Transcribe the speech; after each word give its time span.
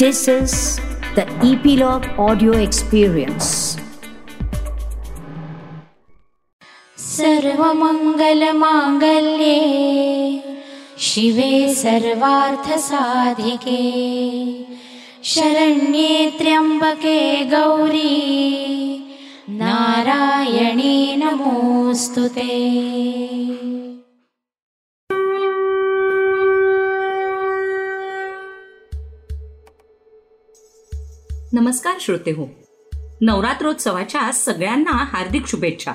This 0.00 0.28
is 0.28 0.78
the 1.14 1.26
Epilogue 1.42 2.06
Audio 2.18 2.52
Experience. 2.52 3.76
सर्वमङ्गलमाङ्गल्ये 7.16 9.58
शिवे 11.06 11.50
सर्वार्थसाधिके 11.82 13.80
शरण्ये 15.32 16.12
त्र्यम्बके 16.38 17.20
गौरी 17.52 18.16
नारायणी 19.62 20.96
नमोऽस्तु 21.22 22.24
ते 22.36 22.50
नमस्कार 31.53 31.93
श्रोते 31.99 32.31
हो. 32.31 32.47
नवरात्रोत्सवाच्या 33.21 34.31
सगळ्यांना 34.31 34.91
हार्दिक 34.91 35.47
शुभेच्छा. 35.47 35.91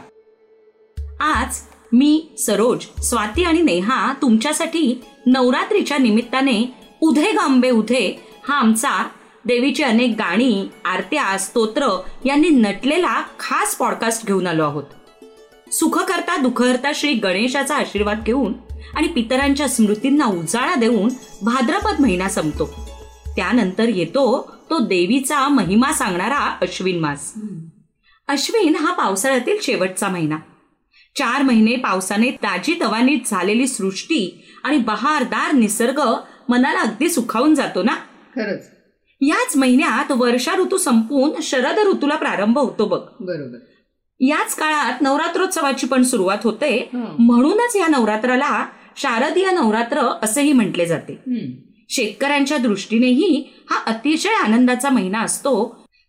आज 1.20 1.59
मी 1.92 2.29
सरोज 2.38 3.02
स्वाती 3.02 3.45
आणि 3.45 3.62
नेहा 3.62 4.12
तुमच्यासाठी 4.12 5.02
नवरात्रीच्या 5.27 5.98
निमित्ताने 5.98 6.74
उधे 7.01 7.32
गांबे 7.32 7.70
उधे 7.70 8.23
हा 8.48 8.55
आमचा 8.55 9.09
देवीची 9.45 9.82
अनेक 9.82 10.10
गाणी 10.19 10.69
आरत्या 10.84 11.38
स्तोत्र 11.38 12.01
यांनी 12.24 12.48
नटलेला 12.48 13.23
खास 13.38 13.77
पॉडकास्ट 13.77 14.27
घेऊन 14.27 14.46
आलो 14.46 14.65
आहोत. 14.65 14.84
सुखकर्ता 15.73 16.37
दुखहर्ता 16.37 16.93
श्री 16.95 17.12
गणेशाचा 17.12 17.77
आशीर्वाद 17.77 18.23
घेऊन 18.24 18.52
आणि 18.95 19.09
पितरांच्या 19.09 19.68
स्मृतींना 19.68 20.27
उजाळा 20.27 20.74
देऊन 20.74 21.09
भाद्रपद 21.43 22.01
महिना 22.01 22.29
संपतो. 22.29 22.95
त्यानंतर 23.36 23.88
येतो 23.88 24.52
तो 24.70 24.78
देवीचा 24.78 25.48
महिमा 25.48 25.92
सांगणारा 25.92 26.38
अश्विन 26.62 26.98
मास. 26.98 27.32
अश्विन 28.28 28.76
हा 28.76 28.93
पावसाळ्यातील 28.93 29.56
शेवटचा 29.62 30.09
महिना. 30.09 30.37
चार 31.18 31.43
महिने 31.43 31.76
पावसाने 31.76 32.30
ताजी 32.30 32.78
तवानीत 32.80 33.18
झालेली 33.26 33.66
सृष्टी 33.66 34.45
आणि 34.65 34.78
बहारदार 34.78 35.52
निसर्ग 35.52 36.01
मनाला 36.48 36.80
अगदी 36.80 37.09
सुखावून 37.09 37.54
जातो 37.54 37.82
ना? 37.82 37.95
खरंच. 38.37 38.65
याच 39.20 39.56
महिन्यात 39.56 40.12
वर्षा 40.12 40.54
ऋतू 40.54 40.76
संपून 40.76 41.30
शरद 41.43 41.78
ऋतूला 41.78 42.16
प्रारंभ 42.16 42.59
होतो 42.59 42.84
बघ. 42.84 43.00
बरोबर. 43.21 43.59
याच 44.21 44.54
काळात 44.54 45.02
नवरात्रोत्सवाची 45.02 45.87
पण 45.87 46.02
सुरुवात 46.02 46.38
होते. 46.45 46.88
म्हणूनच 47.18 47.76
या 47.76 47.87
नवरात्राला 47.87 48.66
शारदीय 48.96 49.50
नवरात्र 49.50 49.98
असेही 50.23 50.52
म्हटले 50.52 50.87
जाते. 50.87 51.12
शेतकऱ्यांच्या 51.88 52.59
दृष्टीनेही 52.59 53.51
हा 53.70 53.84
अतिशय 53.87 54.29
आनंदाचा 54.29 54.90
महिना 54.90 55.20
असतो. 55.20 55.65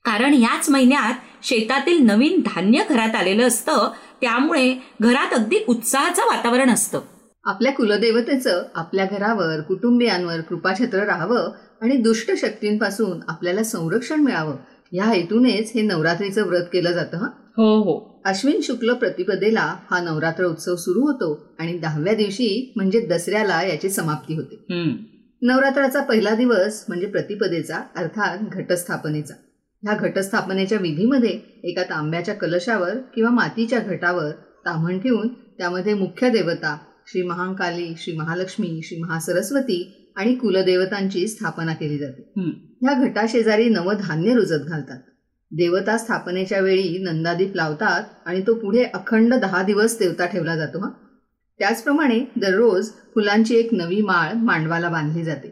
कारण 0.05 0.33
याच 0.33 0.69
महिन्यात 0.69 1.45
शेतातील 1.45 2.05
नवीन 2.05 2.41
धान्य 2.45 2.79
घरात 2.89 3.15
आलेलं 3.15 3.47
असतं. 3.47 3.91
त्यामुळे 4.21 4.75
घरात 5.01 5.33
अगदी 5.33 5.57
उत्साहाचं 5.67 6.21
वातावरण 6.21 6.69
असतं. 6.69 6.99
आपल्या 7.45 7.71
कुलदेवतेचं 7.71 8.63
आपल्या 8.75 9.05
घरावर 9.05 9.61
कुटुंबियांवर 9.61 10.41
कृपाछत्र 10.41 11.03
राहावं 11.03 11.51
आणि 11.81 11.97
दुष्ट 11.97 12.31
शक्तींपासून 12.37 13.19
आपल्याला 13.27 13.63
संरक्षण 13.63 14.19
मिळावं 14.19 14.55
या 14.91 15.05
हेतूनेच 15.05 15.71
हे 15.75 15.81
नवरात्रीचं 15.81 16.43
व्रत 16.43 16.65
केलं 16.73 16.91
जातं 16.91 17.17
हं? 17.17 17.27
हो 17.57 17.81
हो. 17.81 18.21
अश्विन 18.25 18.61
शुक्ल 18.63 18.93
प्रतिपदेला 18.93 19.75
हा 19.91 20.01
नवरात्र 20.01 20.45
उत्सव 20.45 20.75
सुरू 20.75 21.01
होतो 21.01 21.55
आणि 21.59 21.77
दहाव्या 21.77 22.13
दिवशी 22.13 22.73
म्हणजे 22.75 22.99
दसऱ्याला 22.99 23.61
याची 23.61 23.89
समाप्ती 23.89 24.35
होते. 24.35 24.55
नवरात्राचा 25.41 26.01
पहिला 26.01 26.35
दिवस 26.35 26.85
म्हणजे 26.87 27.07
प्रतिपदेचा 27.07 27.81
अर्थात 27.95 28.37
घटस्थापनेचा. 28.53 29.33
ह्या 29.83 29.93
घटस्थापनेच्या 29.93 30.77
विधीमध्ये 30.77 31.39
एका 31.63 31.83
तांब्याच्या 31.83 32.33
कलशावर 32.33 32.97
किंवा 33.15 33.29
मातीच्या 33.31 33.79
घटावर 33.79 34.31
ताम्हण 34.65 34.99
ठेवून 34.99 35.27
त्यामध्ये 35.27 35.93
मुख्य 35.93 36.29
देवता 36.29 36.77
श्री 37.07 37.21
महाकाली 37.21 37.93
श्री 37.97 38.17
महालक्ष्मी 38.17 38.79
श्री 38.83 38.97
महासरस्वती 38.99 40.13
आणि 40.15 40.33
कुलदेवतांची 40.33 41.27
स्थापना 41.27 41.73
केली 41.73 41.97
जाते. 41.97 42.31
ह्या 42.81 42.93
घटाशेजारी 42.93 43.69
नवधान्य 43.69 44.33
रुजत 44.33 44.65
घालतात. 44.67 44.99
देवता 45.51 45.97
स्थापनेच्या 45.97 46.59
वेळी 46.59 46.97
नंदादीप 46.99 47.55
लावतात 47.55 48.03
आणि 48.25 48.41
तो 48.47 48.53
पुढे 48.53 48.83
अखंड 48.83 49.33
दहा 49.33 49.63
दिवस 49.63 49.99
देवता 49.99 50.25
ठेवला 50.25 50.55
जातो 50.55 50.79
हा. 50.79 50.89
त्याचप्रमाणे 51.59 52.19
दररोज 52.35 52.89
फुलांची 52.89 53.55
एक 53.55 53.69
नवी 53.71 54.01
माळ 54.01 54.33
मांडवाला 54.33 54.89
बांधली 54.89 55.23
जाते. 55.23 55.47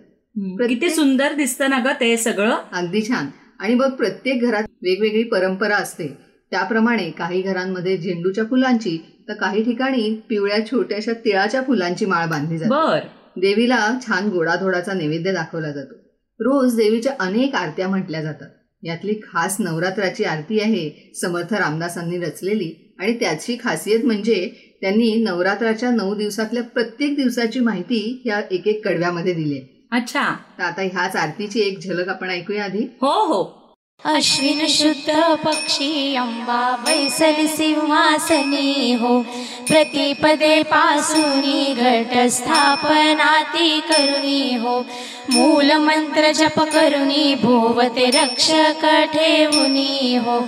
किती 0.67 0.89
सुंदर 0.89 1.33
दिसतं 1.33 1.69
ना 1.69 1.79
ग 1.79 1.87
ते 1.99 2.17
सगळं. 2.17 2.57
अगदी 2.71 3.01
छान. 3.01 3.27
आणि 3.59 3.75
बघ 3.75 3.91
प्रत्येक 3.91 4.41
घरात 4.41 4.63
वेगवेगळी 4.81 5.23
परंपरा 5.23 5.75
असते. 5.75 6.07
त्याप्रमाणे 6.51 7.11
काही 7.11 7.41
घरांमध्ये 7.41 7.97
झेंडूच्या 7.97 8.43
फुलांची 8.43 8.97
तर 9.29 9.33
काही 9.33 9.63
ठिकाणी 9.63 10.21
पिवळ्या 10.29 10.65
छोट्याशा 10.65 11.13
तिळाच्या 11.13 11.61
फुलांची 11.61 12.05
माळ 12.05 12.27
बांधली 12.27 12.57
जाते. 12.57 12.69
बर. 12.69 12.99
देवीला 13.37 13.99
छान 14.07 14.29
गोडाधोडाचा 14.29 14.93
नैवेद्य 14.93 15.31
दाखवला 15.31 15.71
जातो. 15.71 15.93
रोज 16.39 16.75
देवीच्या 16.75 17.13
अनेक 17.19 17.55
आरत्या 17.55 17.87
म्हटल्या 17.87 18.21
जातात. 18.21 18.49
यातली 18.83 19.13
खास 19.13 19.55
नवरात्राची 19.59 20.23
आरती 20.23 20.59
आहे 20.59 21.11
समर्थ 21.21 21.53
रामदासांनी 21.53 22.17
रचलेली 22.17 22.95
आणि 22.99 23.19
त्याची 23.19 23.57
खासियत 23.63 24.05
म्हणजे 24.05 24.64
त्यांनी 24.85 25.23
नवरात्राच्या 25.23 25.89
नऊ 25.91 26.15
दिवसातल्या 26.15 26.63
प्रत्येक 26.63 27.15
दिवसाची 27.15 27.59
माहिती 27.59 28.21
या 28.25 28.41
एक 28.51 28.67
एक 28.67 28.87
कडव्यामध्ये 28.87 29.33
दिली. 29.33 29.55
आहे 29.55 29.97
अच्छा. 29.97 30.35
तर 30.57 30.63
आता 30.63 30.81
ह्याच 30.81 31.15
आरतीची 31.15 31.59
एक 31.59 31.79
झलक 31.79 32.09
आपण 32.09 32.29
ऐकूया 32.29 32.63
आधी. 32.63 32.79
हो 33.01 33.25
हो. 33.25 33.64
अश्विन 34.03 34.67
शुद्ध 34.67 35.15
पक्षी 35.45 36.15
अंबा 36.15 36.83
बैसली 36.85 37.47
सिंहासनी 37.47 38.93
हो. 38.93 39.19
प्रतिपदे 39.67 40.63
पासुनी 40.63 41.73
घट 41.73 42.27
स्थापनाती 42.27 43.79
करुणी 43.79 44.55
हो. 44.55 44.85
मूल 45.31 45.73
मंत्र 45.73 46.31
जप 46.31 46.59
करुणी 46.59 47.35
भोवते 47.35 48.09
रक्षक 48.09 48.85
ठेवुनी 49.13 50.15
हो. 50.15 50.39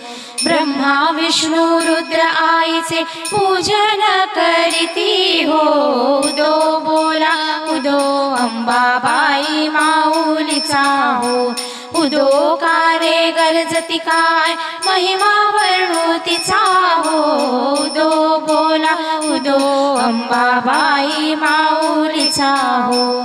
ब्रह्मा 0.44 1.10
विष्णू 1.10 1.80
रुद्र 1.80 2.20
आईचे 2.20 3.04
पूजन 3.04 4.26
करीती 4.36 5.44
हो. 5.44 5.62
उदो 6.20 6.80
बोला 6.80 7.66
उदो 7.70 8.36
अंबाबाई 8.36 9.68
माऊलीचा 9.68 10.07
काय? 13.98 14.54
महिमा 14.88 15.34
वर्णू 15.50 16.18
तिचा 16.18 16.60
हो 17.06 17.20
उदो 17.74 18.38
बोला. 18.40 18.96
उदो 19.36 19.58
अंबाबाई 19.96 21.36
माऊलीचा 21.36 22.54
हो. 22.86 23.20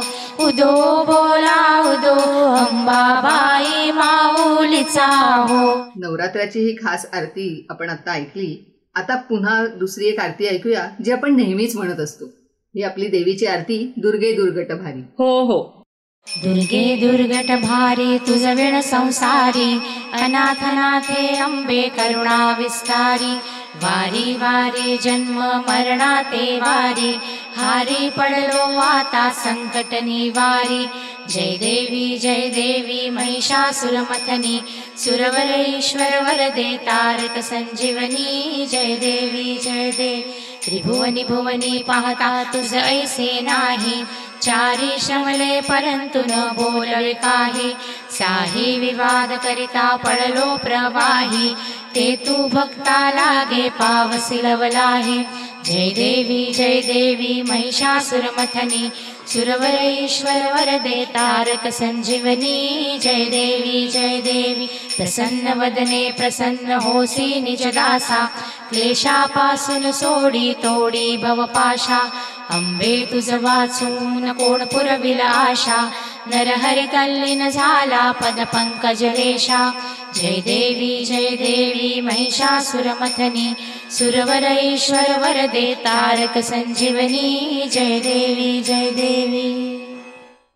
उदो 0.46 1.04
बोला 1.04 1.80
उदो 1.80 2.14
अंबाबाई 2.54 3.90
माऊलीचा 3.90 5.06
हो. 5.48 5.84
नवरात्राची 5.96 6.58
ही 6.58 6.74
खास 6.74 7.06
आरती 7.14 7.66
आपण 7.70 7.88
आता 7.88 8.12
ऐकली. 8.12 8.68
आता 8.94 9.16
पुन्हा 9.16 9.66
दुसरी 9.66 10.08
एक 10.08 10.20
आरती 10.20 10.46
ऐकूया 10.46 10.88
जी 11.04 11.12
आपण 11.12 11.36
नेहमीच 11.36 11.76
म्हणत 11.76 12.00
असतो. 12.00 12.24
ही 12.76 12.82
आपली 12.82 13.06
देवीची 13.06 13.46
आरती 13.46 13.92
दुर्गे 13.96 14.32
दुर्गट 14.32 14.72
भारी 14.72 15.00
हो 15.00 15.44
हो. 15.44 15.81
दुर्गे 16.26 16.84
दुर्गट 16.96 17.50
भारी 17.62 18.18
तुझ 18.26 18.42
विण 18.58 18.80
संसारी 18.82 19.72
अनाथनाथे 20.20 21.26
अंबे 21.44 21.80
करुणा 21.96 22.36
विस्तारी 22.58 23.34
वारी 23.82 24.34
वारी 24.42 24.96
जन्म 25.04 25.38
मरणाते 25.68 26.46
वारी 26.60 27.12
हारी 27.56 28.08
पडलो 28.16 28.64
आता 28.80 29.28
संकट 29.42 29.94
निवारी 30.04 30.86
जय 31.28 31.56
देवी 31.60 32.18
जय 32.18 32.48
देवी 32.54 33.08
महिषासुरमथनी 33.16 34.58
सुरवर 35.04 35.54
ईश्वर 35.58 36.18
वरदे 36.24 36.76
तारक 36.86 37.38
संजीवनी 37.44 38.66
जय 38.70 38.96
देवी 39.00 39.58
जय 39.64 39.90
देवी 39.90 40.22
त्रिभुवनी 40.64 41.24
भुवनी 41.28 41.82
पाहता 41.86 42.42
तुझ 42.52 42.72
ऐसे 42.74 43.30
नाही 43.40 44.02
चारी 44.42 44.98
शमले 45.00 45.60
परंतु 45.60 46.20
न 46.28 46.40
बोलवे 46.56 47.12
काही। 47.24 47.72
साही 48.10 48.78
विवाद 48.78 49.32
करिता 49.44 49.84
पडलो 49.96 50.56
प्रवाही। 50.56 51.54
ते 51.94 52.04
तू 52.16 52.36
भक्ता 52.48 52.98
लागे 53.10 53.68
पावसी 53.78 54.40
लवलाही 54.42 55.18
जय 55.64 55.90
देवी 55.94 56.44
जय 56.54 56.80
देवी 56.82 57.42
महिषासुरमथनी 57.42 58.90
सुरवर 59.28 59.76
ईश्वर 59.82 60.40
वरदे 60.52 61.04
तारक 61.14 61.66
संजीवनी। 61.72 62.98
जय 62.98 63.24
देवी 63.30 63.86
जय 63.88 64.20
देवी 64.20 64.66
प्रसन्न 64.96 65.52
वदने 65.60 66.02
प्रसन्न 66.18 66.80
होसी 66.84 67.40
निज 67.40 67.66
दासा 67.74 68.24
क्लेशापासून 68.70 69.90
सोडी 69.92 70.52
तोडी 70.54 71.16
भवपाशा 71.16 72.00
अंबे 72.52 73.08
तुझ 73.12 73.30
वाचून 73.32 74.32
कोण 74.32 74.64
पुरविल 74.64 75.20
आशा? 75.20 75.90
नरहरि 76.26 76.86
तल्लीन 76.86 77.48
झाला 77.48 78.10
पद 78.10 78.40
पंकज 78.40 79.04
रेषा. 79.04 79.72
जय 80.14 80.40
देवी 80.40 81.04
जय 81.04 81.28
देवी 81.30 82.00
महिषासुरमथनी 82.00 83.54
सुरवर 83.90 84.56
ईश्वर 84.62 85.18
वरदे 85.18 85.74
तारक 85.74 86.38
संजीवनी. 86.38 87.68
जय 87.72 87.98
देवी 87.98 88.62
जय 88.62 88.90
देवी. 88.90 89.78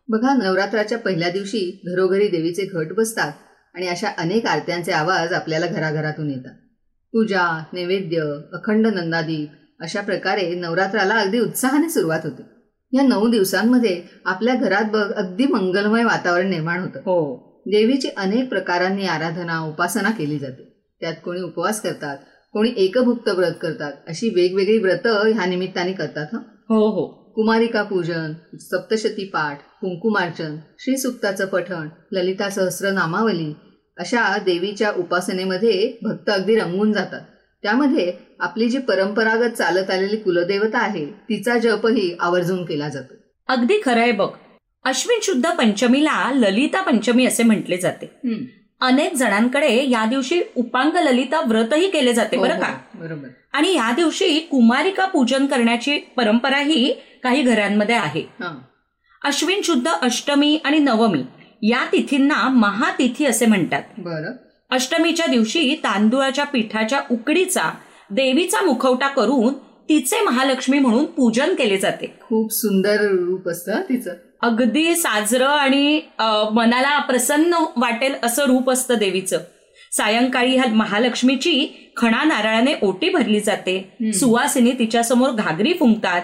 बघा 0.09 0.35
नवरात्राच्या 0.35 0.99
पहिल्या 0.99 1.29
दिवशी 1.29 1.81
घरोघरी 1.87 2.29
देवीचे 2.29 2.63
घट 2.63 2.93
बसतात 2.97 3.33
आणि 3.75 3.89
अशा 3.89 4.09
अनेक 4.19 4.47
आरत्यांचे 4.47 4.93
आवाज 4.93 5.33
आपल्याला 5.33 5.67
घराघरातून 5.67 6.31
येतात. 6.31 6.55
पूजा 7.13 7.63
नैवेद्य 7.73 8.23
अखंड 8.53 8.87
नंदादीप 8.87 9.49
अशा 9.81 10.01
प्रकारे 10.01 10.55
नवरात्राला 10.55 11.15
अगदी 11.15 11.39
उत्साहाने 11.39 11.89
सुरुवात 11.89 12.21
होते. 12.25 12.43
या 12.93 13.03
नऊ 13.03 13.29
दिवसांमध्ये 13.29 14.03
आपल्या 14.25 14.55
घरात 14.55 14.85
बघ 14.91 15.13
अगदी 15.13 15.47
मंगलमय 15.47 16.05
वातावरण 16.05 16.51
निर्माण 16.51 16.81
होतं. 16.81 16.99
हो. 16.99 17.47
देवीची 17.67 18.09
अनेक 18.09 18.49
प्रकारांनी 18.49 19.07
आराधना 19.07 19.61
उपासना 19.61 20.11
केली 20.11 20.39
जाते. 20.39 20.95
त्यात 21.01 21.15
कोणी 21.25 21.41
उपवास 21.41 21.81
करतात 21.81 22.19
कोणी 22.53 22.73
एकभुक्त 22.77 23.29
व्रत 23.29 23.53
करतात 23.63 23.93
अशी 24.09 24.29
वेगवेगळी 24.29 24.79
व्रत 24.79 25.07
ह्या 25.07 25.47
निमित्ताने 25.47 25.93
करतात 25.93 26.27
हं? 26.33 26.39
हो 26.69 26.91
हो. 26.91 27.07
कुमारिका 27.07 27.83
पूजन 27.83 28.33
सप्तशती 28.59 29.25
पाठ 29.25 29.61
कुंकुमार्चन 29.81 30.57
श्रीसुक्ताचं 30.79 31.47
पठण 31.47 31.89
ललिता 32.13 32.51
सहस्र 32.51 32.91
नामावली 32.91 33.55
अशा 33.99 34.39
देवीच्या 34.39 34.93
उपासनेमध्ये 34.97 35.99
भक्त 36.03 36.31
अगदी 36.31 36.57
रंगून 36.57 36.93
जातात. 36.93 37.21
त्यामध्ये 37.63 38.13
आपली 38.41 38.69
जी 38.69 38.79
परंपरागत 38.79 39.51
चालत 39.51 39.91
आलेली 39.91 40.17
कुलदेवता 40.17 40.79
आहे 40.79 41.07
तिचा 41.07 41.59
जपही 41.59 42.17
आवर्जून 42.21 42.65
केला 42.65 42.89
जातो. 42.89 43.15
अगदी 43.49 43.75
खरंय 43.85 44.13
बघ. 44.13 44.29
अश्विन 44.85 45.19
शुद्ध 45.23 45.51
पंचमीला 45.51 46.31
ललिता 46.35 46.81
पंचमी 46.81 47.27
असे 47.27 47.43
म्हटले 47.43 47.77
जाते. 47.77 48.11
अनेक 48.81 49.15
जणांकडे 49.15 49.91
या 49.91 50.05
दिवशी 50.05 50.43
उपांग 50.57 50.91
ललिता 50.91 51.41
व्रतही 51.41 51.91
केले 51.91 52.13
जाते 52.13 52.37
बरं 52.37 52.61
का? 52.61 52.67
हो, 52.67 53.01
बरोबर. 53.01 53.29
आणि 53.53 53.75
या 53.75 53.93
दिवशी 53.93 54.39
कुमारिका 54.39 55.07
पूजन 55.07 55.47
करण्याची 55.47 55.99
परंपराही 55.99 56.95
काही 57.23 57.43
घरांमध्ये 57.43 57.95
आहे. 57.95 58.21
हा. 58.21 58.61
अश्विन 59.25 59.61
शुद्ध 59.65 59.89
अष्टमी 59.89 60.61
आणि 60.65 60.79
नवमी 60.79 61.23
या 61.63 61.87
तिथींना 61.93 62.49
महातिथी 62.49 63.25
असे 63.25 63.47
म्हणतात. 63.47 63.83
बरं. 63.99 64.46
अष्टमीच्या 64.71 65.27
दिवशी 65.27 65.75
तांदुळाच्या 65.85 66.45
पिठाच्या 66.45 67.01
उकडीचा 67.11 67.71
देवीचा 68.11 68.61
मुखवटा 68.65 69.09
करून 69.09 69.53
तिचे 69.89 70.21
महालक्ष्मी 70.25 70.79
म्हणून 70.79 71.05
पूजन 71.07 71.55
केले 71.55 71.77
जाते. 71.77 72.07
खूप 72.21 72.53
सुंदर 72.53 73.01
रूप 73.01 73.49
असतं 73.49 73.83
तिचं. 73.89 74.15
अगदी 74.43 74.95
साजरं 74.97 75.47
आणि 75.47 76.01
मनाला 76.53 76.99
प्रसन्न 76.99 77.63
वाटेल 77.77 78.15
असं 78.23 78.45
रूप 78.45 78.71
असतं 78.71 78.99
देवीचं. 78.99 79.39
सायंकाळी 79.93 80.57
ह्या 80.57 80.73
महालक्ष्मीची 80.75 81.67
खणा 81.97 82.25
नारळाने 82.25 82.75
ओटी 82.83 83.09
भरली 83.09 83.41
जाते. 83.41 83.79
सुवासिनी 84.15 84.73
तिच्यासमोर 84.79 85.31
घागरी 85.31 85.73
फुंकतात. 85.73 86.23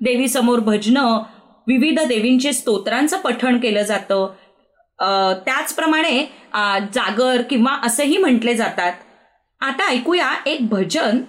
देवीसमोर 0.00 0.58
भजनं 0.58 1.18
विविध 1.66 2.00
देवींचे 2.00 2.52
स्तोत्रांचं 2.52 3.18
पठण 3.18 3.58
केलं 3.58 3.82
जातं. 3.82 4.32
त्याचप्रमाणे 4.98 6.24
जागर 6.94 7.42
किंवा 7.50 7.76
असेही 7.86 8.16
म्हटले 8.16 8.54
जातात. 8.54 8.92
आता 9.60 9.88
ऐकूया 9.90 10.34
एक 10.46 10.68
भजन 10.68 11.20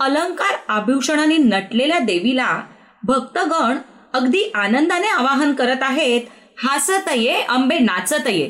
अलंकार 0.00 0.56
आभूषणाने 0.72 1.36
नटलेल्या 1.36 1.98
देवीला 1.98 2.60
भक्तगण 3.02 3.78
अगदी 4.14 4.50
आनंदाने 4.54 5.08
आवाहन 5.08 5.52
करत 5.54 5.82
आहेत. 5.82 6.20
हसत 6.64 7.08
ये 7.16 7.40
अंबे 7.48 7.78
नाचत 7.78 8.26
ये 8.28 8.48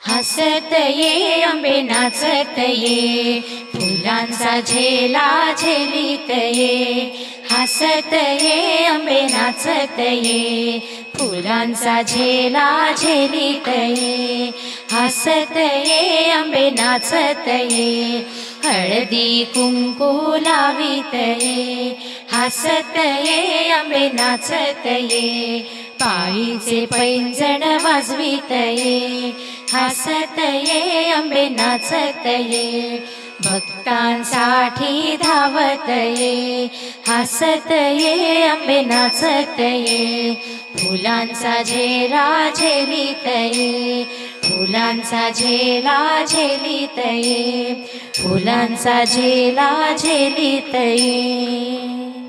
हसत 0.00 0.72
ये 0.72 1.42
अंबे 1.42 1.80
नाचत 1.82 2.58
ये 2.58 3.40
फुलांचा 3.72 4.58
झेला 4.60 5.52
झेलीत 5.52 6.30
ये 6.30 7.04
हसत 7.50 8.12
ये 8.14 8.84
अंबे 8.86 9.20
नाचत 9.22 10.00
ये 10.00 10.78
फुलांचा 11.22 12.00
झेला 12.02 12.92
झेलीत 12.98 13.68
ये 13.68 14.50
हसत 14.92 15.56
ये 15.56 16.30
आंबे 16.30 16.68
नाचत 16.70 17.48
ये 17.48 18.22
हळदी 18.64 19.44
कुंकू 19.54 20.36
लावित 20.42 21.14
ये 21.14 21.94
हसत 22.32 22.98
ये 22.98 23.70
आंबे 23.72 24.08
नाचत 24.14 24.86
ये 24.86 25.58
पायीचे 26.00 26.84
पैंजण 26.92 27.62
वाजवित 27.84 28.52
ये 28.52 29.32
हसत 29.74 30.38
ये 30.38 31.08
आंबे 31.12 31.48
नाचत 31.48 32.26
ये 32.26 32.98
भक्तांसाठी 33.44 35.16
धावत 35.22 35.88
ये 35.88 36.66
हसत 37.08 37.70
ये 37.72 38.42
आंबे 38.46 38.80
नाचत 38.80 39.60
ये. 39.60 40.34
फुलांचा 40.76 41.62
झेला 41.62 42.50
झेलित 42.56 43.26
ये 43.26 44.04
फुलांचा 44.42 45.28
झेला 45.30 46.24
झेलित 46.24 46.98
ये 46.98 47.74
फुलांचा 48.14 49.02
झेला 49.04 49.96
झेलित 49.96 50.74
ये. 50.74 52.28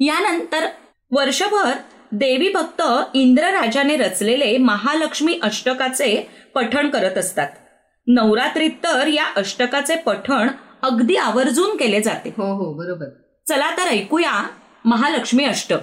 यानंतर 0.00 0.66
वर्षभर 1.10 1.72
देवी 2.12 2.48
भक्त 2.48 2.82
इंद्रराजाने 3.14 3.96
रचलेले 3.96 4.56
महालक्ष्मी 4.58 5.38
अष्टकाचे 5.42 6.14
पठण 6.54 6.88
करत 6.90 7.18
असतात. 7.18 7.48
नवरात्रीत 8.06 8.70
तर 8.70 9.06
या 9.06 9.24
अष्टकाचे 9.36 9.96
पठण 9.96 10.48
अगदी 10.82 11.16
आवर्जून 11.16 11.76
केले 11.76 12.00
जाते. 12.00 12.30
हो 12.30 12.54
हो 12.56 12.72
बरोबर. 12.72 13.06
चला 13.48 13.70
तर 13.76 13.82
ऐकूया 13.82 14.48
महालक्ष्मी 14.84 15.44
अष्टक. 15.44 15.78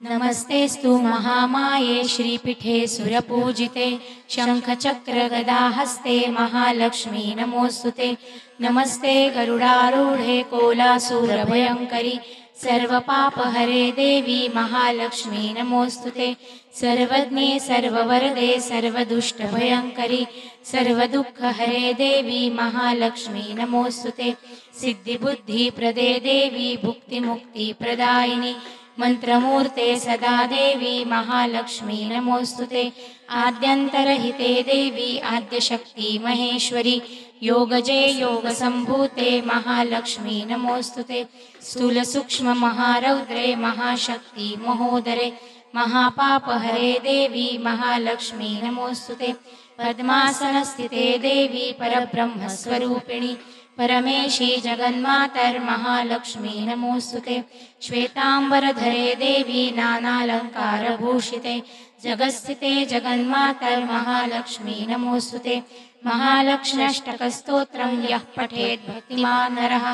नमस्तेस्तु 0.00 0.98
महामाये 0.98 2.04
श्रीपीठे 2.08 2.86
सुरपूजिते 2.86 3.98
शङ्खचक्रगदाहस्ते 4.30 6.26
महालक्ष्मी 6.30 7.34
नमोऽस्तु 7.36 7.90
ते 7.90 8.14
नमस्ते 8.60 9.28
गरुडारूढे 9.28 10.42
कोलासूरभयङ्करि 10.42 12.18
सर्वपापहरे 12.62 13.92
देवी 13.92 14.48
महालक्ष्मी 14.48 15.54
नमोऽस्तु 15.58 16.10
ते. 16.10 16.36
सर्वज्ञे 16.74 17.58
सर्ववरदे 17.58 18.60
सर्वदुष्टभयङ्करि 18.60 20.26
सर्वदुःखहरे 20.64 21.92
देवी 21.94 22.50
महालक्ष्मी 22.50 23.54
नमोऽस्तु 23.54 24.10
ते. 24.10 24.34
सिद्धिबुद्धिप्रदे 24.80 26.18
देवी 26.18 26.76
भुक्तिमुक्तिप्रदायिनि 26.84 28.54
मन्त्रमूर्ते 29.00 29.98
सदा 29.98 30.46
देवी 30.46 31.04
महालक्ष्मी 31.04 32.10
नमोऽस्तु 32.14 32.64
ते. 32.64 32.92
आद्यन्तरहिते 33.30 34.62
देवी 34.62 35.18
आद्यशक्ति 35.18 36.18
महेश्वरी 36.24 37.02
योगजे 37.42 38.06
योगसम्भूते 38.06 39.42
महालक्ष्मी 39.42 40.44
नमोऽस्तु 40.44 41.02
ते। 41.02 41.26
स्थूलसूक्ष्ममहारौद्रे 41.62 43.56
महाशक्ति 43.56 44.54
महोदरे। 44.58 45.32
महापापहरे 45.74 46.98
देवी 46.98 47.58
महालक्ष्मी 47.58 48.60
नमोऽस्तु 48.64 49.14
ते। 49.14 49.34
पद्मासनस्थिते 49.78 51.18
देवी 51.18 51.72
परब्रह्मस्वरूपिणि। 51.72 53.36
परमेशी 53.78 54.56
जगन्मातर्महालक्ष्मी 54.56 56.66
नमोऽस्तु 56.66 57.18
ते। 57.18 57.44
श्वेताम्बरधरे 57.82 59.14
देवी 59.14 59.70
नानालङ्कारभूषिते। 59.70 61.62
जगत्स्थिते 62.04 62.84
जगन्मातर्महालक्ष्मी 62.84 64.86
नमोऽस्तु 64.90 65.38
ते। 65.38 65.62
महालक्ष्म्यष्टकस्तोत्रं 66.06 67.92
यः 68.10 68.24
पठेत् 68.36 68.88
भक्तिमान् 68.88 69.54
नरः 69.54 69.86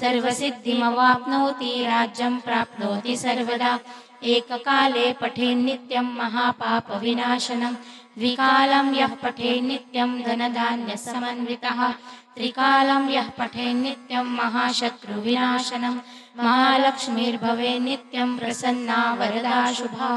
सर्वसिद्धिमवाप्नोति 0.00 1.72
राज्यं 1.86 2.38
प्राप्नोति 2.46 3.16
सर्वदा। 3.16 3.72
एककाले 4.34 5.12
पठेन्नित्यं 5.20 6.06
महापापविनाशनं 6.20 7.74
द्विकालं 8.18 8.94
यः 8.94 9.14
पठेन्नित्यं 9.22 10.10
धनधान्यसमन्वितः 10.22 11.80
त्रिकालं 12.36 13.08
यः 13.10 13.28
पठेन्नित्यं 13.38 14.26
महाशत्रुविनाशनं 14.40 15.96
महालक्ष्मीर्भवे 16.38 17.78
नित्यं 17.78 18.36
प्रसन्ना 18.38 19.00
वरदा 19.20 19.60
शुभा। 19.72 20.12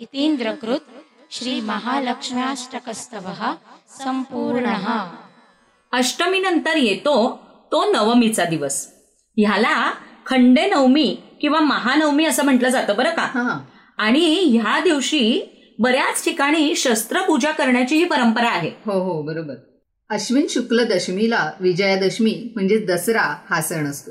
इतीन्द्रकृत् 0.00 0.95
श्रीमहालक्ष्म्याष्टकस्तवः 1.30 3.54
सम्पूर्णः 4.04 5.04
अष्टमीनंतर 5.92 6.76
येतो 6.76 7.40
तो 7.72 7.92
नवमीचा 7.92 8.44
दिवस. 8.44 8.88
ह्याला 9.36 9.92
खंडे 10.26 10.66
नवमी 10.66 11.18
किंवा 11.40 11.60
महानवमी 11.60 12.24
असं 12.24 12.44
म्हटलं 12.44 12.68
जातं 12.68 12.96
बरं 12.96 13.10
का? 13.10 13.22
हा. 13.22 13.60
आणि 13.98 14.34
ह्या 14.34 14.80
दिवशी 14.80 15.42
बऱ्याच 15.78 16.24
ठिकाणी 16.24 16.76
शस्त्रपूजा 16.76 17.50
करण्याची 17.50 17.96
ही 17.96 18.04
परंपरा 18.04 18.48
आहे. 18.48 18.68
हो 18.68 18.92
हो 18.92 19.22
बरोबर. 19.22 19.54
अश्विन 20.10 20.46
शुक्ल 20.50 20.84
दशमीला 20.84 21.50
विजयादशमी 21.60 22.52
म्हणजे 22.54 22.78
दसरा 22.78 23.34
हा 23.50 23.60
सण 23.60 23.86
असतो. 23.86 24.10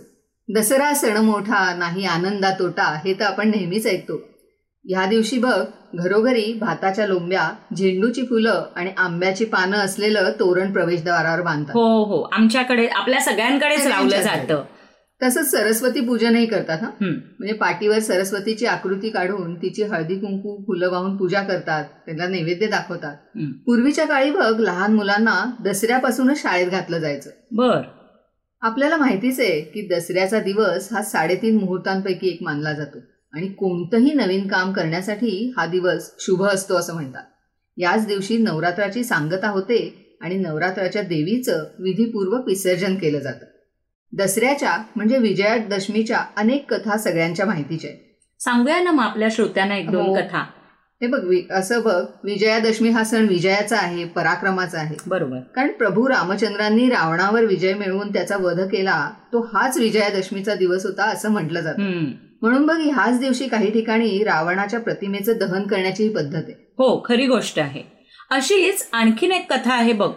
दसरा 0.55 0.93
सण 0.93 1.17
मोठा 1.17 1.75
नाही 1.75 2.05
आनंदा 2.05 2.51
तोटा 2.51 2.83
हे 2.83 3.13
तर 3.13 3.25
आपण 3.25 3.49
नेहमीच 3.49 3.87
ऐकतो. 3.87 4.35
ह्या 4.89 5.05
दिवशी 5.05 5.37
बघ 5.37 5.63
घरोघरी 5.95 6.53
भाताच्या 6.53 7.07
लोंब्या 7.07 7.51
झेंडूची 7.77 8.21
फुलं 8.21 8.65
आणि 8.75 8.91
आंब्याची 8.97 9.45
पानं 9.45 9.77
असलेलं 9.77 10.31
तोरण 10.39 10.71
प्रवेशद्वारावर 10.71 11.41
बांधतात. 11.41 11.73
हो 11.73 12.03
हो. 12.03 12.21
आमच्याकडे 12.21 12.87
आपल्या 12.87 13.19
सगळ्यांकडेच 13.19 13.87
लावलं. 13.87 14.21
जातं. 14.21 14.63
तसंच 15.23 15.51
सरस्वती 15.51 15.99
पूजनही 15.99 16.45
करतात 16.45 16.83
हा. 16.83 16.89
म्हणजे 17.01 17.53
पाठीवर 17.53 17.99
सरस्वतीची 17.99 18.65
आकृती 18.65 19.09
काढून 19.09 19.55
तिची 19.55 19.83
हळदी 19.83 20.15
कुंकू 20.15 20.63
फुलं 20.63 20.89
वाहून 20.91 21.17
पूजा 21.17 21.41
करतात 21.41 21.85
त्याला 21.85 22.27
नैवेद्य 22.27 22.67
दाखवतात. 22.67 23.15
पूर्वीच्या 23.65 24.05
काळी 24.05 24.31
बघ 24.31 24.59
लहान 24.59 24.93
मुलांना 24.93 25.45
दसऱ्यापासूनच 25.63 26.41
शाळेत 26.41 26.67
घातलं 26.67 26.97
जायचं. 26.97 27.29
बर. 27.51 27.81
आपल्याला 28.61 28.97
माहितीच 28.97 29.39
आहे 29.39 29.61
की 29.61 29.87
दसऱ्याचा 29.95 30.39
दिवस 30.39 30.87
हा 30.91 31.01
साडेतीन 31.01 31.57
मुहूर्तांपैकी 31.57 32.27
एक 32.27 32.37
मानला 32.41 32.73
जातो. 32.73 32.97
आणि 33.33 33.47
कोणतंही 33.47 34.13
नवीन 34.13 34.47
काम 34.47 34.73
करण्यासाठी 34.73 35.53
हा 35.57 35.65
दिवस 35.65 36.11
शुभ 36.19 36.43
असतो 36.43 36.75
असं 36.75 36.93
म्हणतात. 36.93 37.23
याच 37.77 38.07
दिवशी 38.07 38.37
नवरात्राची 38.37 39.03
सांगता 39.03 39.49
होते 39.49 40.01
आणि 40.21 40.35
नवरात्राच्या 40.35 41.01
देवीचं 41.01 41.63
विधीपूर्वक 41.79 42.47
विसर्जन 42.47 42.95
केलं 42.95 43.19
जातं. 43.19 43.45
दसऱ्याच्या 44.13 44.77
म्हणजे 44.95 45.17
विजयादशमीच्या 45.17 46.25
अनेक 46.37 46.73
कथा 46.73 46.97
सगळ्यांच्या 46.97 47.45
माहितीच्या 47.45 47.89
आहेत. 47.89 48.01
सांगूया 48.39 48.79
ना 48.79 48.91
मग 48.91 49.03
आपल्या 49.03 49.27
श्रोत्यांना 49.31 49.77
एक 49.77 49.91
दोन 49.91 50.05
हो. 50.05 50.15
कथा. 50.15 50.45
हे 51.01 51.07
बघ 51.07 51.53
असं 51.53 51.81
बघ 51.81 52.05
विजयादशमी 52.23 52.89
हा 52.89 53.03
सण 53.03 53.27
विजयाचा 53.27 53.77
आहे 53.77 54.05
पराक्रमाचा 54.05 54.79
आहे. 54.79 54.95
बरोबर. 55.07 55.39
कारण 55.55 55.71
प्रभू 55.71 56.09
रामचंद्रांनी 56.09 56.89
रावणावर 56.89 57.45
विजय 57.45 57.73
मिळवून 57.73 58.13
त्याचा 58.13 58.37
वध 58.37 58.59
केला 58.59 59.11
तो 59.33 59.49
हाच 59.53 59.77
विजयादशमीचा 59.77 60.55
दिवस 60.55 60.85
होता 60.85 61.03
असं 61.03 61.31
म्हटलं 61.31 61.61
जातं. 61.61 62.03
म्हणून 62.41 62.65
बघ 62.65 62.77
ह्याच 62.77 63.19
दिवशी 63.19 63.47
काही 63.47 63.71
ठिकाणी 63.71 64.23
रावणाच्या 64.23 64.79
प्रतिमेचं 64.79 65.33
दहन 65.39 65.67
करण्याची 65.67 66.09
पद्धत 66.09 66.35
आहे. 66.35 66.53
हो 66.77 67.03
खरी 67.05 67.25
गोष्ट 67.27 67.59
आहे. 67.59 67.83
अशीच 68.29 68.87
आणखीन 68.93 69.31
एक 69.31 69.53
कथा 69.53 69.73
आहे 69.73 69.93
बघ 69.93 70.11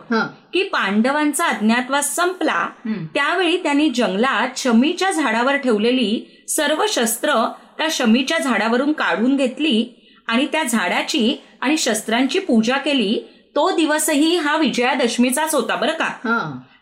की 0.52 0.62
पांडवांचा 0.62 1.46
अज्ञातवास 1.46 2.14
संपला. 2.16 2.68
त्यावेळी 3.14 3.56
त्यांनी 3.62 3.90
जंगलात 3.90 4.58
शमीच्या 4.58 5.10
झाडावर 5.10 5.56
ठेवलेली 5.56 6.44
सर्व 6.48 6.84
शस्त्र 6.88 7.34
त्या 7.78 7.86
शमीच्या 7.90 8.38
झाडावरून 8.38 8.92
काढून 8.92 9.36
घेतली 9.36 9.84
आणि 10.26 10.46
त्या 10.46 10.62
झाडाची 10.62 11.42
आणि 11.60 11.76
शस्त्रांची 11.76 12.38
पूजा 12.38 12.76
केली. 12.76 13.18
तो 13.56 13.70
दिवसही 13.76 14.36
हा 14.36 14.56
विजयादशमीचाच 14.56 15.54
होता 15.54 15.76
बरं 15.76 15.92
का? 15.92 16.08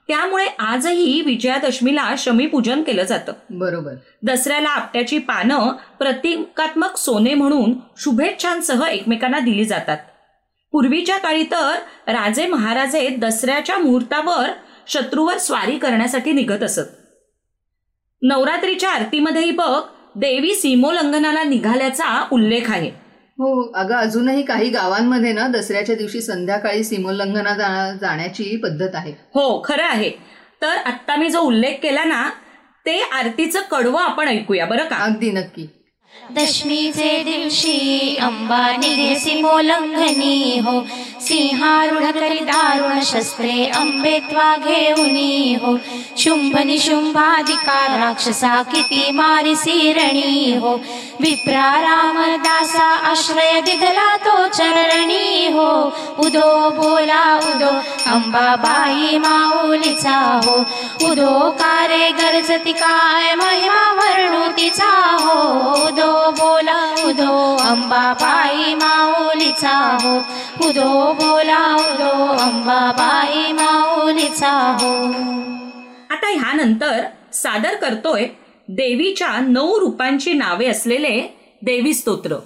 त्यामुळे 0.08 0.46
आजही 0.58 1.20
विजयादशमीला 1.20 2.14
शमी 2.18 2.46
पूजन 2.46 2.82
केलं 2.82 3.02
जातं. 3.04 3.32
बरोबर. 3.50 3.92
दसऱ्याला 4.22 4.68
आपट्याची 4.68 5.18
पानं 5.18 5.72
प्रतिकात्मक 5.98 6.96
सोने 6.96 7.34
म्हणून 7.34 7.72
शुभेच्छांसह 7.96 8.86
एकमेकांना 8.86 9.38
दिली 9.38 9.64
जातात. 9.64 9.98
पूर्वीच्या 10.72 11.18
काळी 11.18 11.42
तर 11.42 11.74
राजे 12.06 12.46
महाराजे 12.46 13.08
दसऱ्याच्या 13.08 13.78
मुहूर्तावर 13.78 14.50
शत्रूवर 14.86 15.38
स्वारी 15.38 15.78
करण्यासाठी 15.78 16.32
निघत 16.32 16.62
असत. 16.62 16.88
नवरात्रीच्या 18.22 18.90
आरतीमध्येही 18.90 19.50
बघ 19.50 19.82
देवी 20.16 20.54
सीमोल्लंघनाला 20.54 21.42
निघाल्याचा 21.42 22.26
उल्लेख 22.32 22.70
आहे. 22.70 23.05
हो 23.38 23.62
अगं 23.74 23.94
अजूनही 23.94 24.42
काही 24.42 24.68
गावांमध्ये 24.70 25.32
ना 25.32 25.46
दसऱ्याच्या 25.48 25.94
दिवशी 25.96 26.20
संध्याकाळी 26.20 26.84
सीमोल्लंघना 26.84 27.52
जाण्याची 28.00 28.56
पद्धत 28.56 28.94
आहे. 28.94 29.12
हो 29.34 29.62
खरं 29.64 29.84
आहे. 29.84 30.10
तर 30.62 30.76
आत्ता 30.76 31.16
मी 31.16 31.28
जो 31.30 31.40
उल्लेख 31.40 31.74
केला 31.82 32.04
ना 32.04 32.28
ते 32.86 33.00
आरतीचं 33.12 33.60
कडवं 33.70 34.00
आपण 34.00 34.28
ऐकूया 34.28 34.66
बरं 34.66 34.84
का? 34.84 34.96
अगदी 34.96 35.30
नक्की. 35.30 35.66
दशमीचे 36.30 37.22
दिवशी 37.24 38.16
अंबा 38.20 38.76
निघेसी 38.76 39.42
मोलंघनी 39.42 40.58
हो. 40.66 40.86
सिंहारुढ 41.20 42.02
करी 42.02 42.38
दारुण 42.38 43.00
शस्त्रे 43.00 43.66
अंबेत्वा 43.66 44.56
घेऊनी 44.56 45.56
हो. 45.62 45.76
शुंभ 46.18 46.58
निशुंभाधिका 46.58 47.86
राक्षसा 47.96 48.62
किती 48.62 49.10
मारी 49.10 49.56
सिरणी 49.56 50.56
हो. 50.56 50.80
विप्रा 51.20 51.80
रामदासा 51.80 53.10
आश्रय 53.10 53.60
दिधला 53.60 54.16
तो 54.16 54.48
चरणी 54.48 55.52
हो. 55.52 55.92
उदो 56.18 56.70
बोला 56.70 57.36
उदो 57.36 57.70
अंबाबाई 58.10 59.18
माऊलीचा 59.18 60.40
हो. 60.44 60.58
उदो 61.10 61.50
कारे 61.50 62.10
गरजती 62.10 62.72
काय 62.72 63.34
महिमा 63.34 63.92
वर्णू 63.92 64.48
तिचा 64.48 65.16
हो. 65.20 65.42
उदो 65.86 66.15
बोला 66.30 66.94
उदो 67.06 67.56
अंबाबाई 67.56 68.74
माऊलीचा 68.74 69.98
हो. 70.02 70.16
उदो 70.68 71.12
बोला 71.12 71.76
उदो 71.76 72.12
अंबाबाई 72.36 73.52
माऊलीचा 73.52 74.50
हो. 74.80 74.92
आता 76.10 76.28
ह्यानंतर 76.28 77.04
सादर 77.32 77.74
करतोय 77.74 78.26
देवीच्या 78.68 79.38
नऊ 79.40 79.78
रूपांची 79.80 80.32
नावे 80.32 80.66
असलेले 80.66 81.20
देवी 81.62 81.94
स्तोत्र 81.94 82.36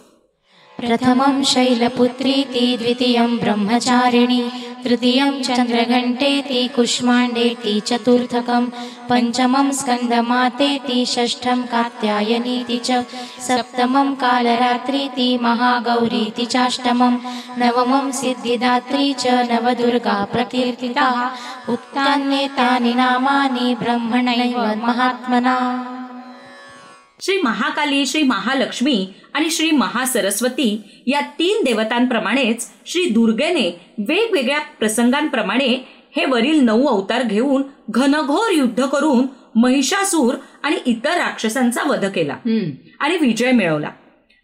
प्रथमं 0.81 1.43
शैलपुत्रीति 1.53 2.67
द्वितीयं 2.81 3.37
ब्रह्मचारिणी 3.39 4.43
तृतीयं 4.85 5.33
चन्द्रघण्टेति 5.47 6.61
कुष्माण्डेति 6.77 7.75
चतुर्थकं 7.89 8.67
पञ्चमं 9.09 9.71
स्कन्दमातेति 9.79 11.05
षष्ठं 11.15 11.63
कात्यायनीति 11.73 12.79
च 12.87 13.05
सप्तमं 13.49 14.15
कालरात्रीति 14.23 15.29
महागौरीति 15.43 16.47
चाष्टमं 16.55 17.21
नवमं 17.63 18.11
सिद्धिदात्री 18.21 19.13
च 19.23 19.39
नवदुर्गा 19.53 20.19
प्रकीर्तिताः 20.33 21.73
उक्तान्येतानि 21.73 22.95
नामानि 23.03 23.75
ब्रह्मणैव 23.83 24.61
महात्मना। 24.87 25.57
श्री 27.23 27.41
महाकाली 27.43 28.07
श्री 28.07 28.23
महालक्ष्मी 28.23 29.07
आणि 29.35 29.51
श्री 29.51 29.71
महासरस्वती 29.71 31.03
या 31.07 31.21
तीन 31.21 31.65
देवतांप्रमाणेच 31.65 32.69
श्री 32.87 33.05
दुर्गेने 33.05 33.95
वेगवेगळ्या 33.99 34.61
प्रसंगांप्रमाणे 34.61 35.67
हे 36.17 36.25
वरील 36.25 36.61
नऊ 36.61 36.87
अवतार 36.87 37.23
घेऊन 37.23 37.63
घनघोर 37.91 38.51
युद्ध 38.53 38.87
करून 38.87 39.27
महिषासूर 39.55 40.35
आणि 40.63 40.77
इतर 40.87 41.11
राक्षसांचा 41.11 41.83
वध 41.83 42.05
केला 42.05 42.37
आणि 43.01 43.17
विजय 43.17 43.53
मिळवला. 43.53 43.91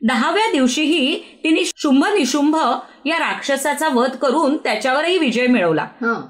दहाव्या 0.03 0.51
दिवशीही 0.53 1.21
तिने 1.45 1.65
शुंभ 1.65 2.05
निशुंभ 2.05 2.57
या 3.07 3.19
राक्षसाचा 3.19 3.89
वध 3.89 4.11
करून 4.11 4.57
त्याच्यावरही 4.57 5.19
विजय 5.19 5.47
मिळवला. 5.47 5.87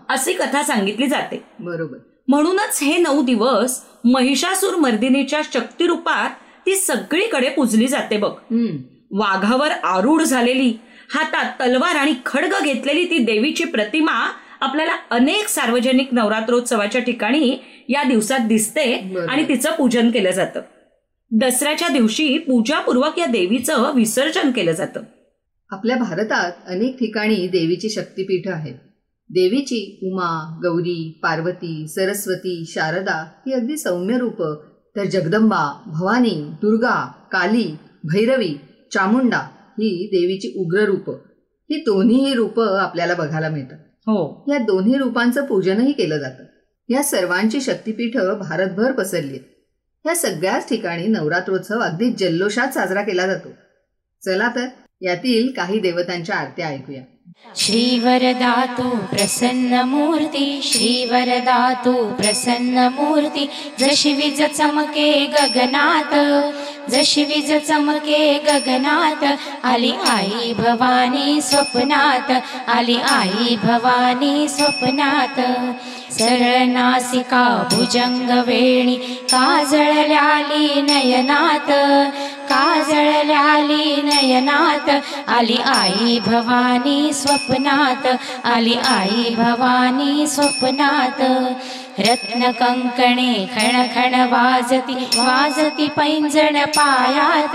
अशी 0.09 0.33
कथा 0.33 0.63
सांगितली 0.63 1.07
जाते. 1.07 1.43
बरोबर. 1.59 1.99
म्हणूनच 2.29 2.79
हे 2.83 2.97
नऊ 2.97 3.23
दिवस 3.23 3.81
महिषासूर 4.05 4.77
मर्दिनीच्या 4.77 5.41
शक्तिरूपात 5.55 6.31
ती 6.67 6.75
सगळीकडे 6.77 7.49
पुजली 7.49 7.87
जाते 7.87 8.17
बघ. 8.17 8.33
वाघावर 9.11 9.71
आरूढ 9.71 10.23
झालेली 10.23 10.73
हातात 11.15 11.53
तलवार 11.61 11.97
आणि 11.97 12.15
खडग 12.27 12.65
घेतलेली 12.65 13.05
ती 13.05 13.19
देवीची 13.19 13.65
प्रतिमा 13.65 14.13
आपल्याला 14.61 14.93
अनेक 15.11 15.49
सार्वजनिक 15.49 16.09
नवरात्रोत्सवाच्या 16.13 17.01
ठिकाणी 17.01 17.57
या 17.89 18.03
दिवसात 18.03 18.47
दिसते. 18.49 18.93
आणि 19.29 19.49
तिचं 19.49 19.71
पूजन 19.71 20.11
केलं 20.11 20.31
जातं. 20.31 20.61
दसऱ्याच्या 21.31 21.89
दिवशी 21.89 22.39
पूजापूर्वक 22.39 23.19
या 23.19 23.27
देवीचं 23.27 23.95
विसर्जन 23.95 24.51
केलं 24.51 24.73
जातं. 24.73 25.01
आपल्या 25.71 25.97
भारतात 25.97 26.53
अनेक 26.67 26.99
ठिकाणी 26.99 27.47
देवीची 27.49 27.91
शक्तिपीठं 27.91 28.53
आहेत. 28.53 28.75
देवीची 29.31 29.99
उमा 30.03 30.61
गौरी 30.63 31.21
पार्वती 31.23 31.89
सरस्वती 31.89 32.65
शारदा 32.69 33.31
ही 33.47 33.53
अगदी 33.53 33.77
सौम्य 33.77 34.19
रूपं. 34.19 34.57
तर 34.97 35.05
जगदंबा 35.05 35.83
भवानी 35.87 36.31
दुर्गा 36.31 37.13
काली 37.33 37.77
भैरवी 38.05 38.55
चामुंडा 38.93 39.39
ही 39.71 40.07
देवीची 40.07 40.53
उग्र 40.59 40.85
रूपं. 40.85 41.13
ही 41.71 41.77
दोन्हीही 41.77 42.35
रूपं 42.35 42.79
आपल्याला 42.79 43.15
बघायला 43.15 43.49
मिळतात. 43.49 43.79
हो. 44.01 44.45
या 44.49 44.59
दोन्ही 44.59 44.99
रूपांचं 44.99 45.47
पूजनही 45.47 45.93
केलं 45.93 46.19
जातं. 46.19 46.45
या 46.89 47.03
सर्वांची 47.03 47.61
शक्तिपीठं 47.61 48.39
भारतभर 48.39 48.93
पसरली 48.93 49.31
आहेत 49.31 50.07
या 50.07 50.15
सगळ्याच 50.15 50.69
ठिकाणी 50.69 51.07
नवरात्रोत्सव 51.07 51.79
अगदी 51.79 52.11
जल्लोषात 52.11 52.69
साजरा 52.69 53.03
केला 53.03 53.27
जातो. 53.27 53.49
चला 54.25 54.49
तर 54.57 54.67
यातील 55.01 55.53
काही 55.53 55.81
देवतांच्या 55.81 56.37
आरत्या 56.37 56.67
ऐकूया. 56.67 57.03
श्रीवरदातु 57.45 58.89
प्रसन्नमूर्ती 59.11 60.47
श्रीवरदातु 60.63 61.93
प्रसन्नमूर्ती। 62.19 63.49
जशी 63.81 64.13
विज 64.15 64.43
चमके 64.57 65.11
गगनात 65.35 66.13
जशी 66.91 67.25
विज 67.31 67.51
चमके 67.69 68.23
गगनात 68.47 69.25
आली 69.73 69.93
आई 70.09 70.53
भवानी 70.59 71.41
स्वप्नात 71.49 72.31
आली 72.77 72.99
आई 73.15 73.57
भवानी 73.65 74.49
स्वप्नात 74.49 75.41
सरळनासिका 76.19 77.47
भुजंग 77.71 78.31
वेणी 78.47 78.97
काजळल्याली 79.33 80.81
नयनात 80.83 81.71
काजळल्याली 82.49 84.03
नयनात 84.03 84.91
आली 85.29 85.57
आई 85.57 86.19
भवानी 86.27 87.13
स्वप्नात 87.13 88.07
आली 88.45 88.75
आई 88.75 89.35
भवानी 89.35 90.27
स्वप्नात. 90.27 91.23
रत्न 91.99 92.51
कंकणे 92.51 93.35
खण 93.55 93.83
खण 93.95 94.15
वाजती 94.31 94.95
वाजती 95.17 95.87
पैंजण 95.89 96.65
पायात 96.65 97.55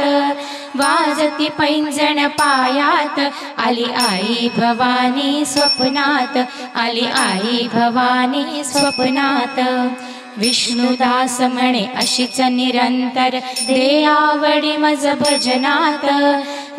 वाजती 0.76 1.50
पैंजण 1.50 2.28
पायात. 2.28 3.20
आली 3.68 3.86
आई 4.10 4.50
भवानी 4.58 5.46
स्वप्नात 5.46 6.38
आली 6.76 7.06
आई 7.06 7.68
भवानी 7.74 8.64
स्वप्नात. 8.64 9.60
विष्णुदास 10.38 11.42
म्हणे 11.42 11.86
अशीच 11.96 12.40
निरंतर 12.40 13.38
दे 13.38 14.04
आवडी 14.04 14.78
मज 14.78 15.08
भजनात 15.08 16.06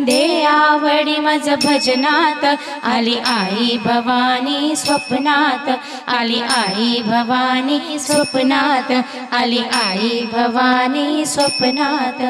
दे 0.01 0.43
आवडी 0.43 1.17
मज 1.17 1.51
भजनात 1.65 2.45
आली 2.83 3.17
आई 3.19 3.77
भवानी 3.77 4.77
स्वप्नात 4.77 5.71
आली 6.07 6.41
आई 6.41 7.03
भवानी 7.03 7.99
स्वप्नात 7.99 8.93
आली 9.33 9.59
आई 9.59 10.25
भवानी 10.33 11.25
स्वप्नात. 11.27 12.23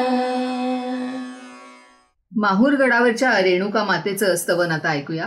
माहूर 2.35 2.73
गडावरच्या 2.73 3.31
रेणुका 3.43 3.83
मातेचं 3.83 4.35
स्तवन 4.35 4.71
आता 4.71 4.89
ऐकूया. 4.89 5.25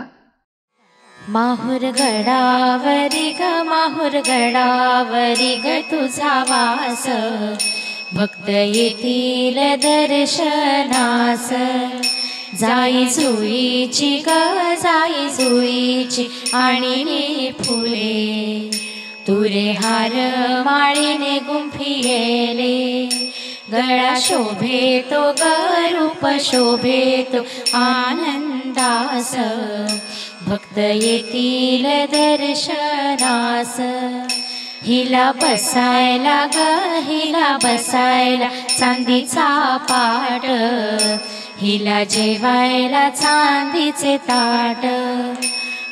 माहुर 1.29 1.77
गडावरी 1.77 3.31
ग 3.31 3.41
माहुर 3.41 4.17
गडावरी 4.17 5.55
ग 5.55 5.65
तुझा 5.65 6.43
वास. 6.49 7.07
भक्त 8.13 8.49
येतील 8.49 9.75
दर्शनास. 9.75 11.49
जाई 12.59 13.05
जुईची 13.05 14.17
ग 14.17 14.29
जाई 14.73 15.27
जुईची 15.29 16.27
आणि 16.53 17.51
फुले. 17.59 18.69
तुरे 19.27 19.71
हार 19.71 20.11
माळीने 20.65 21.39
गुंफिले 21.39 23.09
गळा 23.71 24.13
शोभे 24.21 25.05
तो 25.11 25.31
ग 25.31 25.43
रूप 25.91 26.27
शोभे 26.39 27.27
तो 27.33 27.37
आनंदास. 27.73 29.35
भक्त 30.47 30.77
येतील 30.77 31.85
दर्शनास. 32.11 33.79
हिला 34.85 35.31
बसायला 35.31 36.45
ग 36.45 36.57
हिला 37.07 37.57
बसायला 37.63 38.49
चांदीचा 38.79 39.77
पाट 39.89 40.45
हिला 41.61 42.03
जेवायला 42.03 43.09
चांदीचे 43.09 44.17
ताट. 44.17 44.85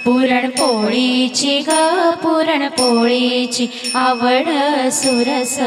पुरणपोळीची 0.05 1.59
ग 1.59 1.69
पुरणपोळीची 2.09 3.67
आवड 3.95 4.50
सुरस. 4.89 5.59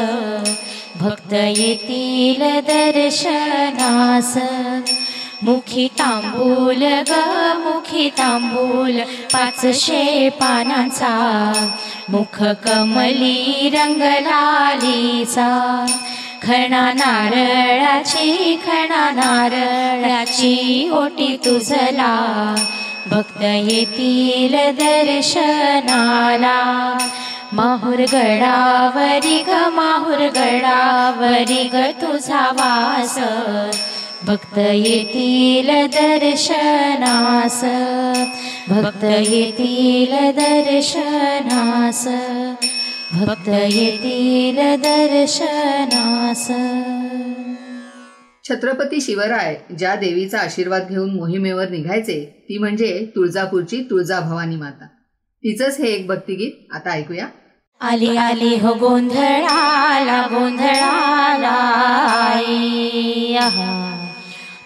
भक्त 0.95 1.33
येतील 1.33 2.59
दर्शनास. 2.59 4.37
मुखी 5.41 5.87
तांबूल 5.87 6.83
ग 6.83 7.13
मुखी 7.65 8.09
तांबूल 8.09 8.99
पाचशे 9.33 10.29
पानांचा. 10.29 11.53
मुख 12.09 12.43
कमली 12.43 13.69
रंगलालीचा. 13.73 15.85
खणा 16.43 16.93
नारळाची 16.93 18.59
खणा 18.65 19.09
नारळाची 19.09 20.89
ओटी 20.93 21.37
तुझला. 21.45 22.55
भक्त 23.07 23.41
येतील 23.41 24.71
दर्शनाला. 24.71 26.97
माहुर 27.53 27.93
गडावरी 27.93 29.43
ग 29.47 29.49
माहुर 29.49 30.17
गडावरी 30.17 31.69
ग 31.73 31.75
तुझा 31.75 32.39
वास. 32.39 33.19
भक्त 34.29 34.57
येतील 34.57 35.87
दर्शनास. 35.87 37.63
भक्त 38.69 39.03
येतील 39.03 40.31
दर्शनास. 40.31 42.07
भक्त 43.25 43.49
येतील 43.49 44.75
दर्शनास. 44.75 46.47
छत्रपती 48.49 49.01
शिवराय 49.01 49.55
ज्या 49.77 49.95
देवीचा 49.95 50.39
आशीर्वाद 50.39 50.87
घेऊन 50.89 51.15
मोहिमेवर 51.15 51.69
निघायचे 51.69 52.45
ती 52.49 52.57
म्हणजे 52.57 53.07
तुळजापूरची 53.15 53.87
तुळजा 53.89 54.19
भवानी 54.19 54.55
माता. 54.55 54.85
तिचंच 55.37 55.79
हे 55.79 55.87
एक 55.87 56.07
भक्तिगीत 56.07 56.75
आता 56.75 56.91
ऐकूया. 56.91 57.27
आली 57.81 58.17
आली 58.17 58.55
हो 58.55 58.73
गोंधळाला 58.73 60.27
गोंधळाला. 60.31 61.75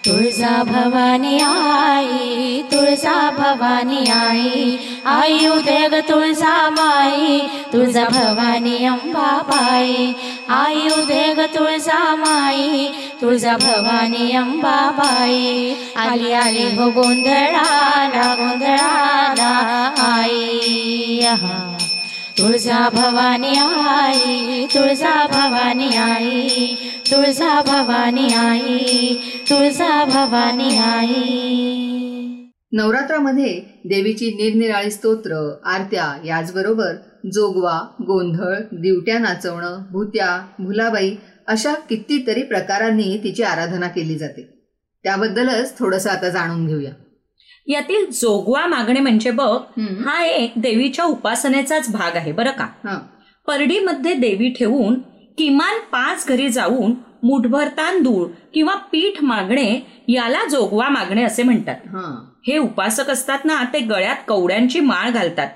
तुळजा 0.06 0.56
भवानी 0.68 1.38
आई 1.42 2.60
तुळजा 2.72 3.12
भवानी 3.36 4.02
आई 4.12 4.76
आई 5.12 5.46
उदय 5.46 5.86
ग 5.92 6.00
तुळजा 6.08 6.52
माई 6.70 7.38
तुळजा 7.72 8.04
भवानी 8.12 8.76
अंबाबाई 8.86 10.12
आई 10.58 10.86
उदय 10.98 11.32
ग 11.38 11.46
तुळजा 11.54 12.00
माई 12.16 12.86
तुळजा 13.20 13.56
भवानी 13.62 14.30
अंबाबाई 14.36 15.74
आली 16.04 16.32
आली 16.42 16.64
हो 16.76 16.90
गोंधळाला 16.96 18.34
गोंधळाला 18.40 19.52
आई 20.08 21.20
तुळजा 22.38 22.88
भवानी 22.88 23.48
आई 23.48 24.66
तुळजा 24.74 25.26
भवानी 25.26 25.88
आई 25.96 26.74
तुळजा 27.10 27.60
भवानी 27.66 28.26
आई 28.34 29.14
तुळजा 29.50 30.04
भवानी 30.04 30.76
आई. 30.76 31.20
नवरात्रामध्ये 32.72 33.52
देवीची 33.84 34.30
निरनिराळी 34.30 34.90
स्तोत्र 34.90 35.58
आरत्या 35.64 36.06
याचबरोबर 36.24 36.94
जोगवा 37.32 37.78
गोंधळ 38.00 38.54
दिवट्या 38.72 39.18
नाचवणं 39.18 39.82
भूत्या 39.90 40.46
भुलाबाई 40.58 41.14
अशा 41.46 41.74
कितीतरी 41.74 42.42
प्रकारांनी 42.42 43.20
तिची 43.24 43.42
आराधना 43.42 43.88
केली 43.88 44.18
जाते. 44.18 44.48
त्याबद्दलच 45.04 45.78
थोडंसं 45.78 46.10
आता 46.10 46.28
जाणून 46.28 46.66
घेऊया. 46.66 46.90
यातील 47.66 48.06
जोगवा 48.10 48.66
मागणे 48.66 49.00
म्हणजे 49.00 49.30
बघ. 49.30 49.56
हा 49.78 50.24
एक 50.24 50.52
देवीच्या 50.56 51.04
उपासनेचाच 51.04 51.92
भाग 51.92 52.16
आहे 52.16 52.32
बरं 52.32 52.50
का? 52.50 52.64
हा. 52.64 52.98
परडीमध्ये 53.46 54.14
देवी 54.14 54.48
ठेवून 54.48 54.94
किमान 55.38 55.78
पाच 55.92 56.26
घरी 56.28 56.48
जाऊन 56.48 56.94
मुठभर 57.22 57.68
तांदूळ 57.68 58.26
किंवा 58.54 58.74
पीठ 58.92 59.22
मागणे 59.22 59.80
याला 60.08 60.44
जोगवा 60.46 60.88
मागणे 60.88 61.22
असे 61.22 61.42
म्हणतात. 61.42 61.76
हा. 61.86 62.30
हे 62.46 62.58
उपासक 62.58 63.10
असतात 63.10 63.44
ना 63.44 63.62
ते 63.72 63.78
गळ्यात 63.78 64.16
कवड्यांची 64.28 64.80
माळ 64.80 65.10
घालतात. 65.10 65.48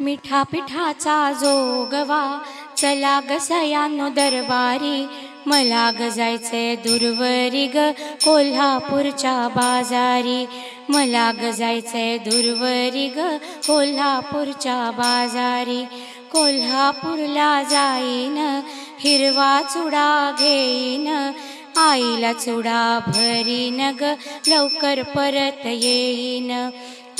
मिठा 0.00 0.42
पिठाचा 0.42 1.32
जोगवा 1.32 2.38
चला 2.76 3.20
ग 3.30 3.36
सयानो 3.40 4.08
दरबारी 4.08 5.06
मला 5.46 5.90
ग 6.00 6.08
जायचंय 6.08 6.76
दुर्वरी 6.76 7.66
ग 7.66 7.76
कोल्हापूरच्या 8.24 9.48
बाजारी. 9.48 10.46
मला 10.88 11.32
ग 11.42 11.50
जायचंय 11.50 12.18
दुर्वरी 12.18 13.08
ग 13.08 13.18
कोल्हापूरच्या 13.66 14.90
बाजारी. 14.90 15.84
कोल्हापूरला 16.32 17.62
जाईन 17.62 18.60
हिरवा 19.00 19.62
चुडा 19.62 20.34
घेईन. 20.38 21.30
आईला 21.76 22.32
चुडा 22.32 22.98
भरीन 23.06 23.90
ग 24.00 24.14
लवकर 24.46 25.02
परत 25.02 25.66
येईन. 25.66 26.70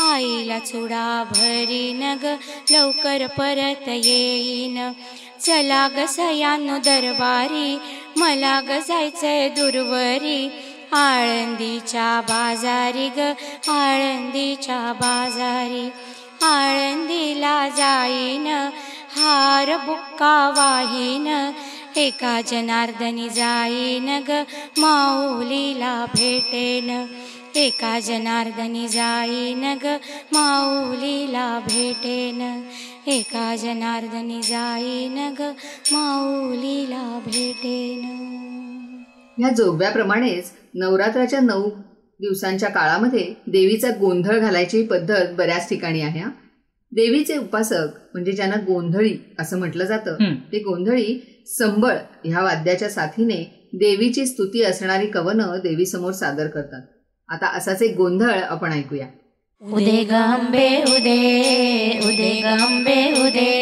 आईला 0.00 0.58
चुडा 0.58 1.24
भरीन 1.30 2.14
ग 2.22 2.34
लवकर 2.70 3.26
परत 3.26 3.88
येईन. 3.88 4.92
चला 5.40 5.88
ग 5.88 6.04
सयानो 6.08 6.78
दरबारी 6.78 7.78
मला 8.16 8.60
ग 8.60 8.70
जायचंय 8.88 9.48
दुर्वरी. 9.48 10.48
आळंदीच्या 10.92 12.20
बाजारी 12.20 13.08
ग 13.08 13.18
आळंदीच्या 13.68 14.92
बाजारी. 14.92 15.86
आळंदीला 16.42 17.68
जाईन 17.68 18.46
हार 19.16 19.76
बुक्का 19.76 20.48
वाहीन. 20.56 21.50
एका 21.96 22.40
जनार्दनी 22.40 23.28
जाईन 23.28 24.22
ग 24.28 24.30
माऊलीला 24.78 26.04
भेटेन. 26.04 27.06
एका 27.54 27.98
जनार्दनी 27.98 28.88
जाईन 28.88 29.78
ग 29.82 29.86
माऊलीला 30.32 31.58
भेटेन. 31.58 32.62
एका 33.06 33.56
जनार्दनी 33.56 34.40
जाईन 34.42 35.34
ग 35.40 35.50
माऊलीला 35.92 37.20
भेटेन 37.26 38.04
ह्या 39.38 39.50
जोगव्याप्रमाणेच 39.50 40.52
नवरात्राच्या 40.74 41.40
नऊ 41.40 41.70
दिवसांच्या 42.20 42.68
काळामध्ये 42.68 43.34
देवीचा 43.46 43.88
गोंधळ 44.00 44.38
घालायची 44.38 44.82
पद्धत 44.82 45.34
बऱ्याच 45.38 45.68
ठिकाणी 45.68 46.00
आहे 46.00 46.20
हा. 46.20 46.30
देवीचे 46.92 47.36
उपासक 47.38 47.96
म्हणजे 48.12 48.32
ज्यांना 48.32 48.56
गोंधळी 48.56 49.16
असं 49.38 49.58
म्हटलं 49.58 49.84
जातं. 49.84 50.34
ते 50.52 50.58
गोंधळी 50.58 51.18
संबळ 51.58 51.96
ह्या 52.24 52.42
वाद्याच्या 52.42 52.88
साथीने 52.90 53.42
देवीची 53.72 54.26
स्तुती 54.26 54.62
असणारी 54.62 55.06
कवनं 55.06 55.58
देवीसमोर 55.62 56.12
सादर 56.12 56.46
करतात 56.46 56.82
आता 57.28 57.46
असाच 57.46 57.82
एक 57.82 57.96
गोंधळ 57.96 58.30
आपण 58.30 58.72
ऐकूया 58.72 59.06
उदे 59.64 60.00
गंबे 60.04 60.66
उदे 60.84 61.20
उदे 62.06 62.32
गंबे 62.40 62.96
उदे 63.20 63.52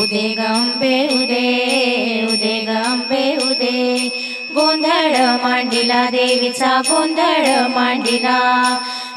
उदे 0.00 0.22
गंबे 0.38 0.92
उदे 1.16 1.42
उदे 2.26 2.54
गंबे 2.68 3.20
उदे। 3.36 4.08
गोंधळ 4.54 5.16
मांडिला 5.42 6.04
देवीचा 6.10 6.80
गोंधळ 6.88 7.46
मांडिला 7.74 8.38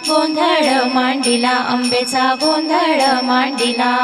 गोंधळ 0.10 0.70
मांडिला 0.94 1.56
आंबेचा 1.74 2.34
गोंधळ 2.42 3.02
मांडिला। 3.24 3.96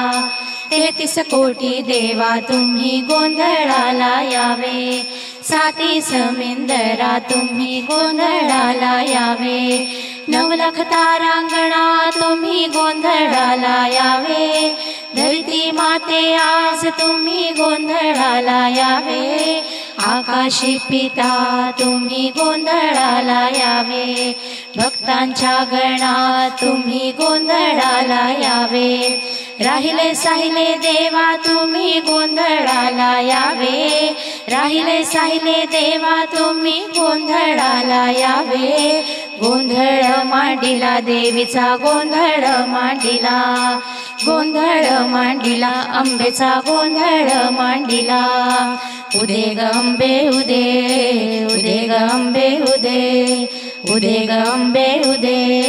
तेहतीस 0.71 1.17
कोटी 1.31 1.81
देवा 1.87 2.35
तुम्ही 2.49 2.99
गोंधळाला 3.01 4.21
यावे। 4.31 5.03
साती 5.43 6.01
समिंदरा 6.01 7.17
तुम्ही 7.29 7.81
गोंधळाला 7.81 9.01
यावे। 9.03 9.85
नवलख 10.27 10.79
तारांगणा 10.79 12.09
तुम्ही 12.15 12.67
गोंधळाला 12.67 13.87
यावे. 13.87 14.75
धरती 15.15 15.71
माते 15.71 16.35
आज 16.35 16.85
तुम्ही 16.85 17.49
गोंधळाला 17.49 18.67
यावे. 18.69 19.63
आकाशी 19.97 20.77
पिता 20.77 21.71
तुम्ही 21.79 22.29
गोंधळाला 22.29 23.49
यावे. 23.49 24.35
भक्तांच्या 24.75 25.63
गणात 25.71 26.61
तुम्ही 26.61 27.11
गोंधळाला 27.11 28.31
यावे. 28.31 29.23
राहिले 29.59 30.15
साहिले 30.15 30.73
देवा 30.73 31.35
तुम्ही 31.35 31.99
गोंधळाला 31.99 33.21
यावे. 33.21 34.15
राहिले 34.47 35.03
साहिले 35.03 35.65
देवा 35.65 36.25
तुम्ही 36.37 36.79
गोंधळाला 36.79 38.11
यावे. 38.11 39.01
गोंधळ 39.41 40.01
मांडिला 40.23 40.99
देवीचा 40.99 41.75
गोंधळ 41.75 42.45
मांडिला. 42.67 43.79
गोंधळ 44.25 44.85
मांडिला 45.05 45.83
अंबेचा 45.95 46.59
गोंधळ 46.67 47.49
मांडिला. 47.49 48.75
उदे 49.15 49.55
गंबे 49.57 50.27
उदे 50.27 51.47
उदे 51.51 51.87
गंबे 51.89 52.57
उदे. 52.61 53.45
उदे 53.89 54.25
गंबे 54.29 55.01
उदे 55.05 55.67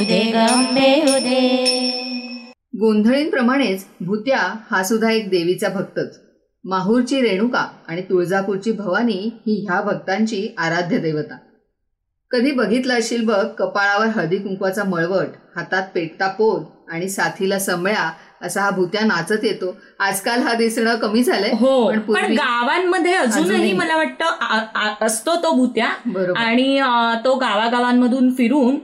उदे 0.00 0.20
गंबे 0.20 1.02
उदे. 1.16 1.71
गोंधळींप्रमाणेच 2.82 3.84
भूत्या 4.00 4.38
हा 4.70 4.82
सुद्धा 4.82 5.10
एक 5.10 5.28
देवीचा 5.30 5.68
भक्तच 5.68 6.18
माहूरची 6.64 7.20
रेणुका 7.20 7.66
आणि 7.88 8.02
तुळजापूरची 8.02 8.72
भवानी 8.72 9.18
ही 9.46 9.54
ह्या 9.60 9.80
भक्तांची 9.80 10.46
आराध्य 10.58 10.98
देवता 10.98 11.36
कधी 12.30 12.50
बघितलं 12.50 12.98
असेल 12.98 13.24
बघ 13.24 13.44
कपाळावर 13.58 14.06
हळदी 14.06 14.36
कुंकवाचा 14.38 14.84
मळवट 14.84 15.28
हातात 15.56 15.88
पेटता 15.94 16.28
पोल 16.28 16.62
आणि 16.92 17.08
साथीला 17.08 17.58
समळ्या 17.58 18.10
असा 18.42 18.60
हा 18.60 18.70
भूत्या 18.70 19.04
नाचत 19.06 19.44
येतो 19.44 19.74
आजकाल 20.00 20.40
हा 20.42 20.54
दिसणं 20.54 20.96
कमी 20.96 21.22
झालंय 21.24 21.50
हो 21.60 21.90
पण 22.08 22.32
गावांमध्ये 22.32 23.14
अजूनही. 23.14 23.72
मला 23.72 23.96
वाटतं 23.96 25.04
असतो 25.06 25.34
तो 25.42 25.50
भूत्या 25.56 25.88
बरोबर. 26.06 26.38
आणि 26.40 26.80
तो 27.24 27.34
गावागावांमधून 27.34 28.32
फिरून 28.34 28.76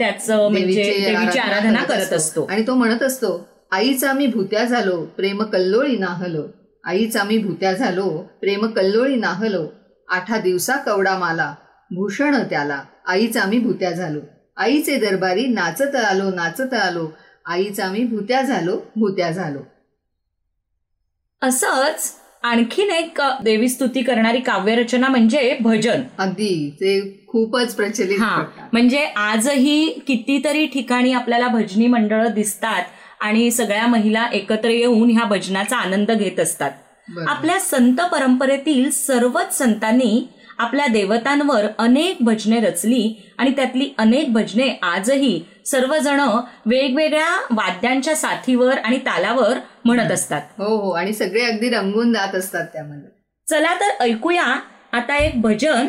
त्याच 0.00 0.30
म्हणजे 0.30 0.82
देवीची 0.82 1.38
आराधना 1.38 1.82
करत 1.84 2.12
असतो. 2.12 2.44
आणि 2.44 2.66
तो 2.66 2.74
म्हणत 2.74 3.02
असतो 3.02 3.48
आईचा 3.72 4.12
मी 4.12 4.26
भूत्या 4.26 4.64
झालो 4.64 5.00
प्रेम 5.16 5.42
कल्लोळी 5.42 5.96
नाहलो. 5.96 6.42
आईचा 6.84 7.22
मी 7.22 7.38
भूत्या 7.38 7.72
झालो 7.72 8.08
प्रेम 8.40 8.66
कल्लोळी 8.66 9.16
नाहलो. 9.16 9.66
आठा 10.08 10.38
दिवसा 10.38 10.76
कवडा 10.76 11.16
माला 11.18 11.54
भूषण 11.90 12.36
त्याला. 12.50 12.82
आईचा 13.06 13.44
मी 13.44 13.58
भूत्या 13.58 13.90
झालो. 13.90 14.20
आईचे 14.56 14.96
दरबारी 14.96 15.46
नाचत 15.46 15.94
आलो 15.96 16.30
नाचत 16.30 16.74
आलो. 16.74 17.06
आईचा 17.46 17.90
मी 17.90 18.04
भूत्या 18.04 18.42
झालो 18.42 18.76
भूत्या 18.96 19.30
झालो. 19.30 19.60
असंच 21.42 22.12
आणखीन 22.44 22.90
एक 22.90 23.20
देवी 23.42 23.68
स्तुती 23.68 24.02
करणारी 24.02 24.38
काव्यरचना 24.40 25.08
म्हणजे 25.08 25.56
भजन 25.60 26.02
अगदी 26.18 26.70
ते 26.74 27.00
खूपच 27.28 27.74
प्रचलित 27.74 28.18
हा. 28.20 28.42
म्हणजे 28.72 29.04
आजही 29.06 29.88
कितीतरी 30.06 30.66
ठिकाणी 30.66 31.12
आपल्याला 31.12 31.48
भजनी 31.48 31.86
मंडळ 31.86 32.26
दिसतात 32.28 32.82
आणि 33.20 33.50
सगळ्या 33.50 33.86
महिला 33.86 34.26
एकत्र 34.32 34.68
येऊन 34.68 35.10
ह्या 35.10 35.24
भजनाचा 35.24 35.76
आनंद 35.76 36.10
घेत 36.10 36.40
असतात. 36.40 36.70
आपल्या 37.28 37.58
संत 37.60 38.00
परंपरेतील 38.12 38.90
सर्वच 38.90 39.56
संतांनी 39.58 40.22
आपल्या 40.58 40.86
देवतांवर 40.86 41.66
अनेक 41.78 42.16
भजने 42.20 42.58
रचली 42.60 43.12
आणि 43.38 43.50
त्यातली 43.50 43.88
अनेक 43.98 44.32
भजने 44.32 44.68
आजही 44.82 45.40
सर्वजण 45.66 46.20
वेगवेगळ्या 46.66 47.28
वाद्यांच्या 47.50 48.14
साथीवर 48.16 48.78
आणि 48.78 48.98
तालावर 48.98 49.58
म्हणत 49.84 50.10
असतात. 50.10 50.42
हो 50.58 50.76
हो. 50.76 50.90
आणि 50.90 51.12
सगळे 51.12 51.44
अगदी 51.44 51.68
रंगून 51.70 52.12
जात 52.12 52.34
असतात 52.34 52.66
त्यामध्ये. 52.66 53.08
चला 53.50 53.74
तर 53.74 54.04
ऐकूया 54.04 54.60
आता 54.92 55.16
एक 55.16 55.40
भजन 55.40 55.88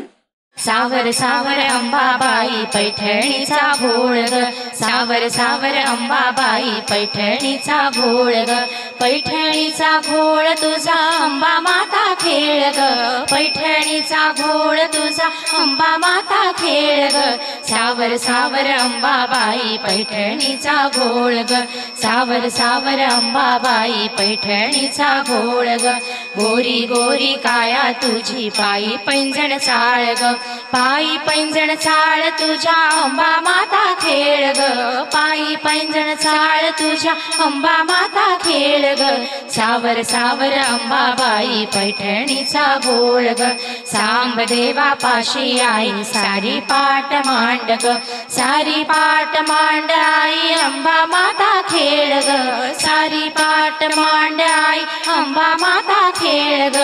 सावर 0.57 1.09
सावर 1.11 1.59
अंबाबाई 1.59 2.63
पैठणीचा 2.73 3.61
घोळ 3.79 4.17
ग 4.31 4.41
सावर 4.73 5.27
सावर 5.27 5.77
अंबाबाई 5.77 6.69
पैठणीचा 6.89 7.77
घोळ 7.89 8.33
ग 8.49 8.57
पैठणीचा 8.99 9.89
घोळ 9.99 10.47
तुझा 10.61 10.97
अंबा 11.21 11.59
माता 11.59 12.03
खेळ 12.19 12.63
ग 12.77 12.89
पैठणीचा 13.31 14.27
घोळ 14.33 14.79
तुझा 14.93 15.29
अंबा 15.59 15.95
माता 15.97 16.51
खेळ 16.59 17.07
ग 17.13 17.23
सावर 17.69 18.15
सावर 18.17 18.69
अंबाबाई 18.75 19.77
पैठणीचा 19.87 20.77
घोळ 20.89 21.41
ग 21.51 21.63
सावर 22.01 22.47
सावर 22.51 23.01
अंबाबाई 23.07 24.07
पैठणीचा 24.17 25.11
घोळ 25.21 25.75
ग 25.83 25.97
गोरी 26.37 26.79
गोरी 26.85 27.33
काया 27.43 27.91
तुझी 28.03 28.49
पायी 28.57 28.95
पैंजण 29.07 29.57
चाळ 29.57 30.05
ग 30.21 30.33
पायी 30.73 31.17
पैंजण 31.17 31.75
चाळ 31.75 32.29
तुझ्या 32.29 33.01
अंबा 33.03 33.39
माता 33.41 33.93
खेळ 33.93 34.51
ग. 34.57 34.61
पायी 35.03 35.55
पैंजण 35.55 36.13
चाळ 36.13 36.69
तुझ्या 36.79 37.13
अंबा 37.43 37.83
माता 37.83 38.37
खेळ 38.37 38.85
ग. 38.99 39.09
सावर 39.49 40.01
सावर 40.01 40.51
अंबाबाई 40.51 41.65
पैठणीचा 41.65 42.65
गोळ 42.85 43.27
ग. 43.39 43.49
सांब 43.87 44.41
देवा 44.41 44.93
पाशी 44.93 45.59
आई 45.59 46.03
सारी 46.03 46.59
पाट 46.59 47.13
मांड 47.27 47.71
ग. 47.83 47.95
सारी 48.29 48.83
पाट 48.83 49.37
मांड 49.49 49.91
आई 49.91 50.53
अंबा 50.53 51.05
माता 51.05 51.61
खेळ 51.61 52.19
ग. 52.19 52.71
सारी 52.79 53.29
पाट 53.29 53.83
मांड 53.97 54.41
आई 54.41 54.79
अंबा 55.07 55.53
माता 55.61 56.10
खेळ 56.21 56.69
ग. 56.69 56.75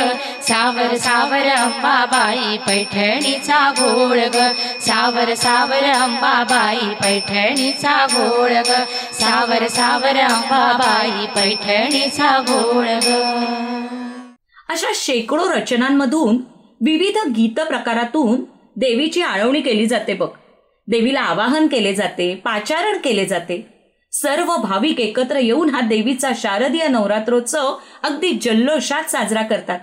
सावर 0.41 0.95
सावर 0.97 1.47
अंबाबाई 1.47 2.58
पैठणीचा 2.58 3.73
घोळ 3.78 4.19
ग. 4.19 4.52
सावर 4.82 5.34
सावर 5.34 5.84
अंबाबाई 5.84 6.93
पैठणीचा 7.04 8.06
घोळ 8.12 8.52
ग. 8.52 8.84
सावर 9.13 9.67
सावर 9.67 10.17
अंबाबाई 10.17 11.26
पैठणीचा 11.26 12.39
घोळ 12.47 12.88
ग. 12.88 13.13
अशा 14.69 14.91
शेकडो 14.95 15.54
रचनांमधून 15.54 16.38
विविध 16.82 17.28
गीत 17.28 17.60
प्रकारातून 17.60 18.43
देवीची 18.76 19.21
आळवणी 19.21 19.62
केली 19.62 19.86
जाते 19.86 20.13
बघ. 20.13 20.30
देवीला 20.88 21.21
आवाहन 21.21 21.67
केले 21.67 21.93
जाते 21.93 22.36
पाचारण 22.36 22.97
केले 22.97 23.26
जाते. 23.26 23.77
सर्व 24.12 24.58
भाविक 24.58 25.00
एकत्र 25.00 25.36
येऊन 25.36 25.70
हा 25.70 25.82
देवीचा 25.82 26.32
शारदीय 26.36 26.88
नवरात्रोत्सव 26.88 27.76
अगदी 28.04 28.39
जल्लोषात 28.41 29.04
साजरा 29.04 29.41
करतात. 29.41 29.80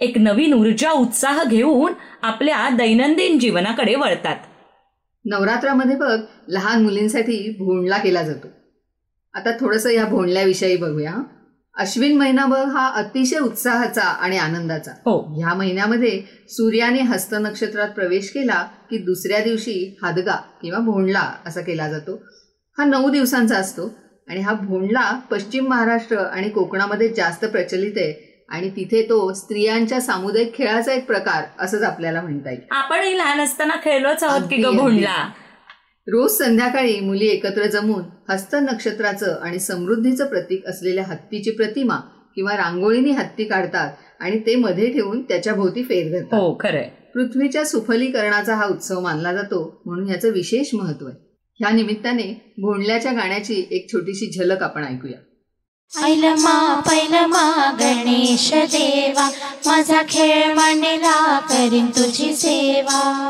एक 0.00 0.18
नवीन 0.18 0.54
ऊर्जा 0.54 0.90
उत्साह 0.90 1.44
घेऊन 1.44 1.92
आपल्या 2.22 2.68
दैनंदिन 2.68 3.38
जीवनाकडे 3.38 3.94
वळतात. 3.94 4.36
नवरात्रामध्ये 5.24 5.96
बघ 5.96 6.20
लहान 6.48 6.82
मुलींसाठी 6.82 7.56
भोंडला 7.58 7.98
केला 7.98 8.22
जातो. 8.22 8.48
आता 9.34 9.50
थोडंसं 9.50 9.90
या 9.90 10.04
भोंडल्याविषयी 10.04 10.76
बघूया. 10.76 11.14
अश्विन 11.76 12.18
महिनाभर 12.18 12.64
हा 12.64 12.88
अतिशय 12.88 13.38
उत्साहाचा 13.38 14.02
आणि 14.02 14.38
आनंदाचा. 14.38 14.90
हो. 14.90 15.42
ह्या 15.42 15.54
महिन्यामध्ये 15.54 16.22
सूर्याने 16.48 17.00
हस्त 17.00 17.34
नक्षत्रात 17.40 17.88
प्रवेश 17.88 18.28
केला 18.28 18.68
की 18.90 18.98
दुसऱ्या 18.98 19.40
दिवशी 19.40 19.98
हादगा 20.02 20.36
किंवा 20.62 20.78
भोंडला 20.78 21.32
असा 21.46 21.60
केला 21.60 21.88
जातो. 21.88 22.24
हा 22.78 22.84
नऊ 22.84 23.10
दिवसांचा 23.10 23.56
असतो. 23.56 23.90
आणि 24.28 24.40
हा 24.40 24.52
भोंडला 24.52 25.20
पश्चिम 25.30 25.66
महाराष्ट्र 25.68 26.16
आणि 26.16 26.48
कोकणामध्ये 26.48 27.08
जास्त 27.08 27.44
प्रचलित 27.44 27.92
आहे. 27.96 28.12
आणि 28.48 28.70
तिथे 28.70 29.02
तो 29.02 29.32
स्त्रियांच्या 29.32 30.00
सामुदायिक 30.00 30.54
खेळाचा 30.54 30.92
एक 30.92 31.06
प्रकार 31.06 31.44
असंच 31.58 31.82
आपल्याला 31.82 32.22
म्हणता 32.22 32.50
येईल. 32.50 32.60
आपणही 32.70 33.18
लहान 33.18 33.40
असताना 33.40 33.74
खेळलोच 33.84 34.24
आहोत 34.24 34.48
की. 34.50 34.64
भोंडला? 34.64 35.28
रोज 36.06 36.30
संध्याकाळी 36.30 37.00
मुली 37.00 37.26
एकत्र 37.26 37.66
जमून 37.66 38.02
हस्त 38.30 38.54
नक्षत्राचं 38.54 39.40
आणि 39.42 39.58
समृद्धीचं 39.58 40.26
प्रतीक 40.26 40.66
असलेल्या 40.66 41.04
हत्तीची 41.04 41.50
प्रतिमा 41.50 41.96
किंवा 42.34 42.56
रांगोळीने 42.56 43.10
हत्ती 43.10 43.44
काढतात 43.44 43.90
आणि 44.20 44.38
ते 44.38 44.56
मध्ये 44.56 44.92
ठेवून 44.92 45.22
त्याच्या 45.22 45.54
भोवती 45.54 45.82
फेर 45.82 46.12
धरतात. 46.12 46.38
हो 46.38 46.58
खरंय. 46.60 46.88
पृथ्वीच्या 47.14 47.64
सुफलीकरणाचा 47.64 48.54
हा 48.54 48.66
उत्सव 48.66 49.00
मानला 49.00 49.32
जातो 49.32 49.82
म्हणून 49.86 50.08
याचं 50.08 50.28
विशेष 50.28 50.74
महत्त्व 50.74 51.06
आहे. 51.06 51.31
ह्या 51.62 51.70
निमित्ताने 51.70 52.54
भोंडल्याच्या 52.58 53.12
गाण्याची 53.12 53.66
एक 53.70 53.92
छोटीशी 53.92 54.38
झलक 54.38 54.62
आपण 54.62 54.84
ऐकूया. 54.84 55.18
ऐलमा 56.06 56.80
पैलमा 56.80 57.70
गणेश 57.80 58.54
देवा 58.54 59.30
माझा 59.66 60.02
खेळ 60.08 60.54
मांडला 60.54 61.38
करीन 61.38 61.86
तुझी 61.86 62.34
सेवा. 62.34 63.28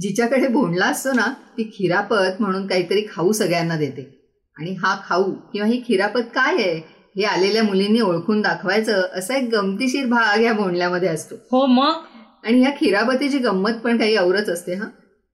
जिच्याकडे 0.00 0.48
भोंडला 0.48 0.84
असतो 0.84 1.12
ना 1.12 1.26
ती 1.32 1.62
खिरापत 1.62 2.40
म्हणून 2.40 2.66
काहीतरी 2.66 3.06
खाऊ 3.12 3.32
सगळ्यांना 3.32 3.76
देते. 3.76 4.30
आणि 4.56 4.72
हा 4.72 5.00
खाऊ 5.08 5.32
किंवा 5.52 5.68
ही 5.68 5.82
खिरापत 5.88 6.20
काय 6.20 6.54
आहे 6.54 6.76
हे 7.16 7.24
आलेल्या 7.24 7.62
मुलींनी 7.62 8.00
ओळखून 8.00 8.40
दाखवायचं 8.40 9.02
असा 9.14 9.36
एक 9.36 9.48
गमतीशीर 9.52 10.06
भाग 10.06 10.40
या 10.40 10.52
भोंडल्यामध्ये 10.52 11.08
असतो. 11.08 11.34
हो 11.34 11.66
मग? 11.66 12.04
आणि 12.44 12.60
ह्या 12.60 12.70
खिरापतीची 12.70 13.38
गंमत 13.38 13.72
पण 13.84 13.98
काही 13.98 14.16
औरच 14.16 14.48
असते 14.48 14.74
हा? 14.74 14.86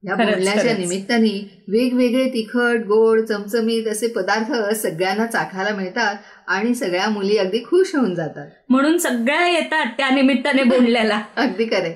या 0.05 0.15
बोलण्याच्या. 0.15 0.77
निमित्ताने 0.77 1.63
वेगवेगळे 1.69 2.29
तिखट 2.29 2.87
गोड 2.87 3.21
चमचमीत 3.21 3.89
असे 3.89 4.07
पदार्थ 4.07 4.75
सगळ्यांना 4.75 5.27
चाखायला 5.27 5.77
मिळतात 5.77 6.17
आणि 6.49 6.75
सगळ्या 6.75 7.09
मुली 7.09 7.37
अगदी 7.37 7.59
खुश 7.59 7.95
होऊन 7.95 8.15
जातात. 8.15 8.47
म्हणून 8.69 8.99
सगळ्या 8.99 9.49
येतात 9.49 9.87
त्या 9.87 10.11
निमित्ताने 10.11 10.63
बोंडल्याला 10.63 11.23
अगदी 11.37 11.65
खरे 11.65 11.95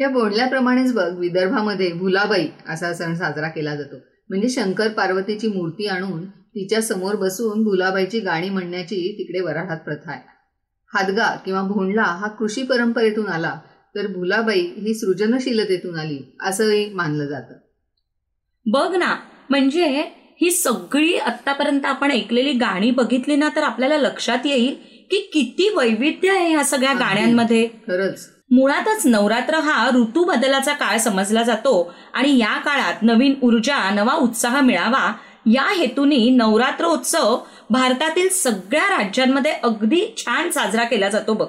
या 0.00 0.08
बोलण्याप्रमाणेच 0.08 0.94
बघ 0.94 1.18
विदर्भामध्ये 1.18 1.92
भुलाबाई 1.92 2.48
असा 2.68 2.92
सण 2.92 3.14
साजरा 3.14 3.48
केला 3.48 3.76
जातो. 3.76 3.96
म्हणजे 4.28 4.48
शंकर 4.48 4.88
पार्वतीची 4.88 5.48
मूर्ती 5.48 5.86
आणून 5.86 6.24
तिच्या 6.26 6.82
समोर 6.82 7.14
बसून 7.14 7.64
भुलाबाईची 7.64 8.20
गाणी 8.20 8.50
म्हणण्याची 8.50 9.14
तिकडे 9.18 9.40
वराहात 9.40 9.76
प्रथा 9.76 10.10
आहे. 10.10 10.20
हादगा 10.94 11.36
किंवा 11.44 11.62
भोंडला 11.62 12.02
हा 12.02 12.28
कृषी 12.28 12.62
परंपरेतून 12.62 13.26
आला. 13.26 13.54
तर 13.94 14.06
भुलाबाई 14.06 14.60
ही 14.60 14.94
सृजनशीलतेतून 14.94 15.98
आली 15.98 16.18
असंही 16.42 16.92
मानलं 16.94 17.26
जातं. 17.26 17.54
बघ 18.66 18.96
ना 18.96 19.14
म्हणजे 19.50 19.86
ही 20.40 20.50
सगळी 20.50 21.16
आतापर्यंत 21.16 21.84
आपण 21.86 22.10
ऐकलेली 22.10 22.52
गाणी 22.52 22.90
बघितली 22.90 23.36
ना 23.36 23.48
तर 23.56 23.62
आपल्याला 23.62 23.98
लक्षात 23.98 24.46
येईल 24.46 24.74
की 25.10 25.18
किती 25.32 25.68
वैविध्य 25.68 26.30
आहे 26.30 26.48
ह्या 26.48 26.64
सगळ्या. 26.64 26.92
गाण्यांमध्ये. 26.92 27.66
खरंच. 27.66 28.28
मुळातच 28.50 29.06
नवरात्र 29.06 29.54
हा 29.54 29.90
ऋतू 29.94 30.24
बदलाचा 30.24 30.72
काळ 30.72 30.98
समजला 30.98 31.42
जातो 31.42 31.92
आणि 32.14 32.38
या 32.38 32.54
काळात 32.58 33.02
नवीन 33.02 33.34
ऊर्जा 33.42 33.90
नवा 33.90 34.14
उत्साह 34.14 34.60
मिळावा 34.60 35.12
या 35.46 35.66
हेतूने 35.78 36.28
नवरात्र 36.30 36.84
उत्सव 36.84 37.36
भारतातील 37.70 38.28
सगळ्या 38.28 38.88
राज्यांमध्ये 38.98 39.52
अगदी 39.52 40.14
छान 40.16 40.50
साजरा 40.50 40.84
केला 40.84 41.08
जातो 41.08 41.34
बघ. 41.34 41.46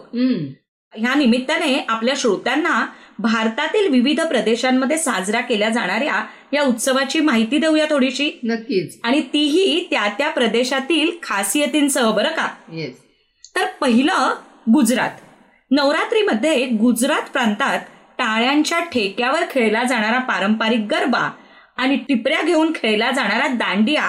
ह्या 0.97 1.13
निमित्ताने 1.13 1.85
आपल्या 1.89 2.13
श्रोत्यांना 2.17 2.85
भारतातील 3.19 3.91
विविध 3.91 4.21
प्रदेशांमध्ये 4.21 4.97
साजरा 4.97 5.39
केल्या 5.39 5.69
जाणाऱ्या 5.69 6.25
या 6.53 6.63
उत्सवाची 6.63 7.19
माहिती 7.19 7.57
देऊया 7.57 7.85
थोडीशी. 7.89 8.39
नक्कीच. 8.43 8.99
आणि 9.03 9.21
तीही 9.21 9.87
त्या 9.91 10.07
त्या 10.17 10.29
प्रदेशातील 10.29 11.11
खासियतींसह 11.23 12.11
बरं 12.11 12.29
का? 12.29 12.47
येस. 12.71 12.93
तर 13.55 13.65
पहिलं 13.81 14.35
गुजरात. 14.73 15.11
नवरात्रीमध्ये 15.71 16.65
गुजरात 16.65 17.21
प्रांतात 17.21 17.79
टाळ्यांच्या 18.17 18.79
ठेक्यावर 18.79 19.43
खेळला 19.51 19.83
जाणारा 19.83 20.19
पारंपरिक 20.19 20.79
गरबा 20.79 21.31
आणि 21.77 21.95
टिपऱ्या 21.95 22.41
घेऊन 22.41 22.71
खेळला 22.75 23.11
जाणारा 23.11 23.47
दांडिया. 23.47 24.03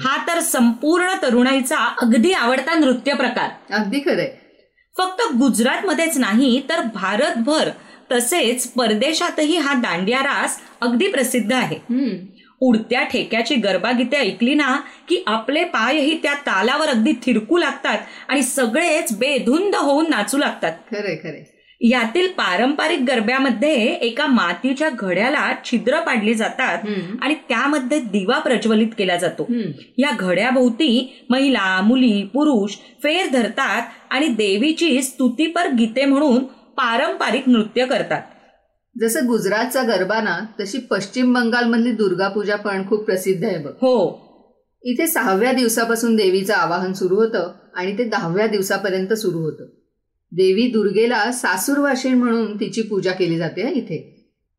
हा 0.00 0.26
तर 0.26 0.40
संपूर्ण 0.40 1.06
तरुणाईचा 1.22 1.94
अगदी 2.02 2.32
आवडता 2.32 2.74
नृत्य 2.74 3.14
प्रकार. 3.14 3.74
अगदी 3.74 4.00
खरंय. 4.00 4.43
फक्त 4.98 5.22
गुजरातमध्येच 5.38 6.18
नाही 6.18 6.60
तर 6.68 6.80
भारतभर 6.94 7.68
तसेच 8.12 8.66
परदेशातही 8.68 9.56
हा 9.56 9.74
दांडिया 9.74 10.22
रास 10.22 10.58
अगदी 10.80 11.08
प्रसिद्ध 11.08 11.52
आहे. 11.52 11.78
उडत्या 12.60 13.02
ठेक्याची 13.02 13.54
गरबागीते 13.54 14.16
ऐकली 14.16 14.54
ना 14.54 14.76
की 15.08 15.22
आपले 15.26 15.64
पायही 15.64 16.18
त्या 16.22 16.34
तालावर 16.34 16.88
अगदी 16.88 17.12
थिरकू 17.12 17.58
लागतात 17.58 17.98
आणि 18.28 18.42
सगळेच 18.42 19.18
बेधुंद 19.18 19.74
होऊन 19.74 20.10
नाचू 20.10 20.38
लागतात. 20.38 20.72
खरंय 20.90 21.16
खरंय. 21.16 21.42
यातील 21.90 22.28
पारंपरिक 22.28 23.00
गरब्यामध्ये 23.08 23.74
एका 23.94 24.26
मातीच्या 24.26 24.88
घड्याला 24.90 25.52
छिद्र 25.64 26.00
पाडली 26.00 26.34
जातात. 26.34 26.78
आणि 27.22 27.34
त्यामध्ये 27.48 28.00
दिवा 28.00 28.38
प्रज्वलित 28.38 28.88
केला 28.98 29.16
जातो. 29.16 29.46
या 29.98 30.10
घड्याभोवती 30.20 31.26
महिला 31.30 31.80
मुली 31.80 32.22
पुरुष 32.22 32.76
फेर 33.02 33.28
धरतात 33.32 33.82
आणि 34.10 34.28
देवीची 34.28 35.02
स्तुतीपर 35.02 35.68
गीते 35.68 36.04
म्हणून 36.04 36.44
पारंपरिक 36.76 37.48
नृत्य 37.48 37.86
करतात. 37.86 38.22
जसं 39.00 39.26
गुजरातचा 39.26 39.82
गरबा 39.82 40.20
ना 40.20 40.38
तशी 40.60 40.78
पश्चिम 40.78 41.32
बंगालमधली 41.34 41.90
दुर्गा 41.90 42.28
पूजा 42.28 42.56
पण 42.56 42.88
खूप 42.88 43.04
प्रसिद्ध 43.04 43.44
आहे 43.44 43.58
बघ. 43.58 43.70
हो. 43.70 44.24
इथे 44.82 45.06
सहाव्या 45.06 45.52
दिवसापासून 45.52 46.16
देवीचं 46.16 46.54
आवाहन 46.54 46.92
सुरू 46.92 47.14
होतं 47.14 47.52
आणि 47.74 47.98
ते 47.98 48.04
दहाव्या 48.04 48.46
दिवसापर्यंत 48.46 49.12
सुरू 49.12 49.38
होतं. 49.38 49.83
देवी 50.32 50.66
दुर्गेला 50.66 51.32
सासूरवाशीण 51.32 52.14
म्हणून 52.14 52.60
तिची 52.60 52.82
पूजा 52.82 53.12
केली 53.12 53.36
जाते 53.36 53.70
इथे. 53.70 54.10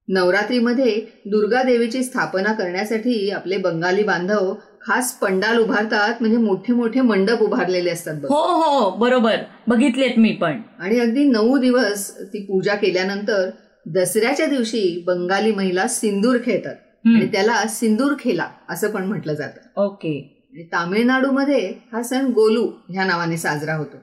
नवरात्रीमध्ये 0.08 1.02
दुर्गा 1.26 1.64
देवीची 1.64 2.04
स्थापना 2.04 2.54
करण्यासाठी 2.54 3.30
आपले 3.30 3.58
बंगाली 3.58 4.04
बांधव 4.04 4.54
खास 4.82 5.14
पंडाल 5.14 5.58
उभारतात 5.58 6.14
म्हणजे 6.20 6.38
मोठे 6.38 6.74
मोठे 6.74 7.02
मंडप 7.02 7.42
उभारलेले 7.42 7.90
असतात 7.90 8.16
हो 8.16 8.36
हो 8.36 8.90
बरोबर. 8.90 9.36
बघितलेत 9.68 10.18
मी 10.18 10.32
पण. 10.32 10.62
आणि 10.80 11.00
अगदी 11.00 11.24
नऊ 11.24 11.58
दिवस 11.58 12.20
ती 12.20 12.44
पूजा 12.44 12.76
केल्यानंतर 12.76 13.50
दसऱ्याच्या 13.86 14.46
दिवशी 14.46 15.04
बंगाली 15.08 15.52
महिला 15.52 15.88
सिंदूर 15.88 16.38
खेळतात. 16.46 16.76
आणि 17.06 17.28
त्याला 17.28 17.68
सिंदूर 17.68 18.14
खेला 18.20 18.48
असं 18.70 18.92
पण 18.92 19.06
म्हटलं 19.06 19.34
जातं. 19.34 19.82
ओके. 19.82 20.32
तामिळनाडूमध्ये 20.74 21.74
हा 21.94 22.04
सण 22.04 22.26
गोलू 22.26 22.72
ह्या 22.90 23.06
नावाने 23.06 23.38
साजरा 23.38 23.76
होतो. 23.76 23.98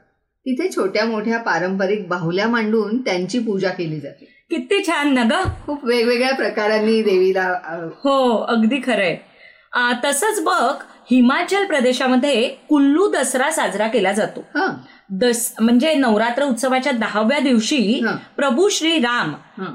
तिथे 0.47 0.69
छोट्या 0.69 1.05
मोठ्या 1.05 1.39
पारंपरिक 1.39 2.09
बाहुल्या 2.09 2.47
मांडून 2.49 3.01
त्यांची 3.01 3.39
पूजा 3.39 3.69
केली 3.69 4.01
जाते 4.01 4.31
किती 4.51 4.83
छान 4.87 5.13
ना 5.15 5.23
ग 5.23 5.43
खूप 5.67 5.85
वेगवेगळ्या 5.85 6.35
प्रकारांनी 6.35 7.03
देवीला 7.03 7.47
हो 8.05 8.17
अगदी 8.49 8.81
खरंय 8.87 9.17
तसंच 10.05 10.41
बघ 10.45 10.73
हिमाचल 11.11 11.65
प्रदेशामध्ये 11.67 12.49
कुल्लू 12.69 13.07
दसरा 13.11 13.51
साजरा 13.51 13.87
केला 13.89 14.13
जातो 14.13 14.41
हं, 14.55 14.75
दस 15.21 15.53
म्हणजे 15.61 15.93
नवरात्र 15.95 16.45
उत्सवाच्या 16.45 16.93
दहाव्या 16.93 17.39
दिवशी. 17.39 18.01
प्रभू 18.37 18.69
श्री 18.69 18.99
राम. 18.99 19.33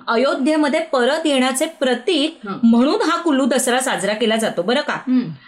अयोध्येमध्ये 0.08 0.80
परत 0.80 1.25
येण्याचे 1.25 1.65
प्रतीक. 1.80 2.47
म्हणून 2.63 3.01
हा 3.01 3.17
कुल्लू 3.21 3.45
दसरा 3.45 3.80
साजरा 3.80 4.13
केला 4.13 4.36
जातो 4.36 4.62
बरं 4.62 4.82
का. 4.82 4.97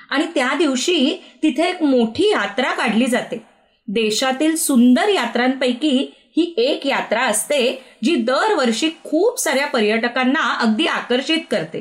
आणि 0.10 0.26
त्या 0.36 0.54
दिवशी 0.58 1.22
तिथे 1.44 1.70
एक 1.70 1.82
मोठी 1.84 2.30
यात्रा 2.30 2.72
काढली 2.74 3.06
जाते 3.06 3.42
देशातील 3.90 4.56
सुंदर 4.56 5.08
यात्रांपैकी 5.08 6.14
ही 6.38 6.54
एक 6.58 6.86
यात्रा 6.88 7.22
असते 7.22 7.84
जी 8.04 8.16
दरवर्षी 8.16 8.90
खूप 9.04 9.40
साऱ्या 9.40 9.68
पर्यटकांना 9.68 10.54
अगदी 10.62 10.86
आकर्षित 10.86 11.38
करते. 11.52 11.80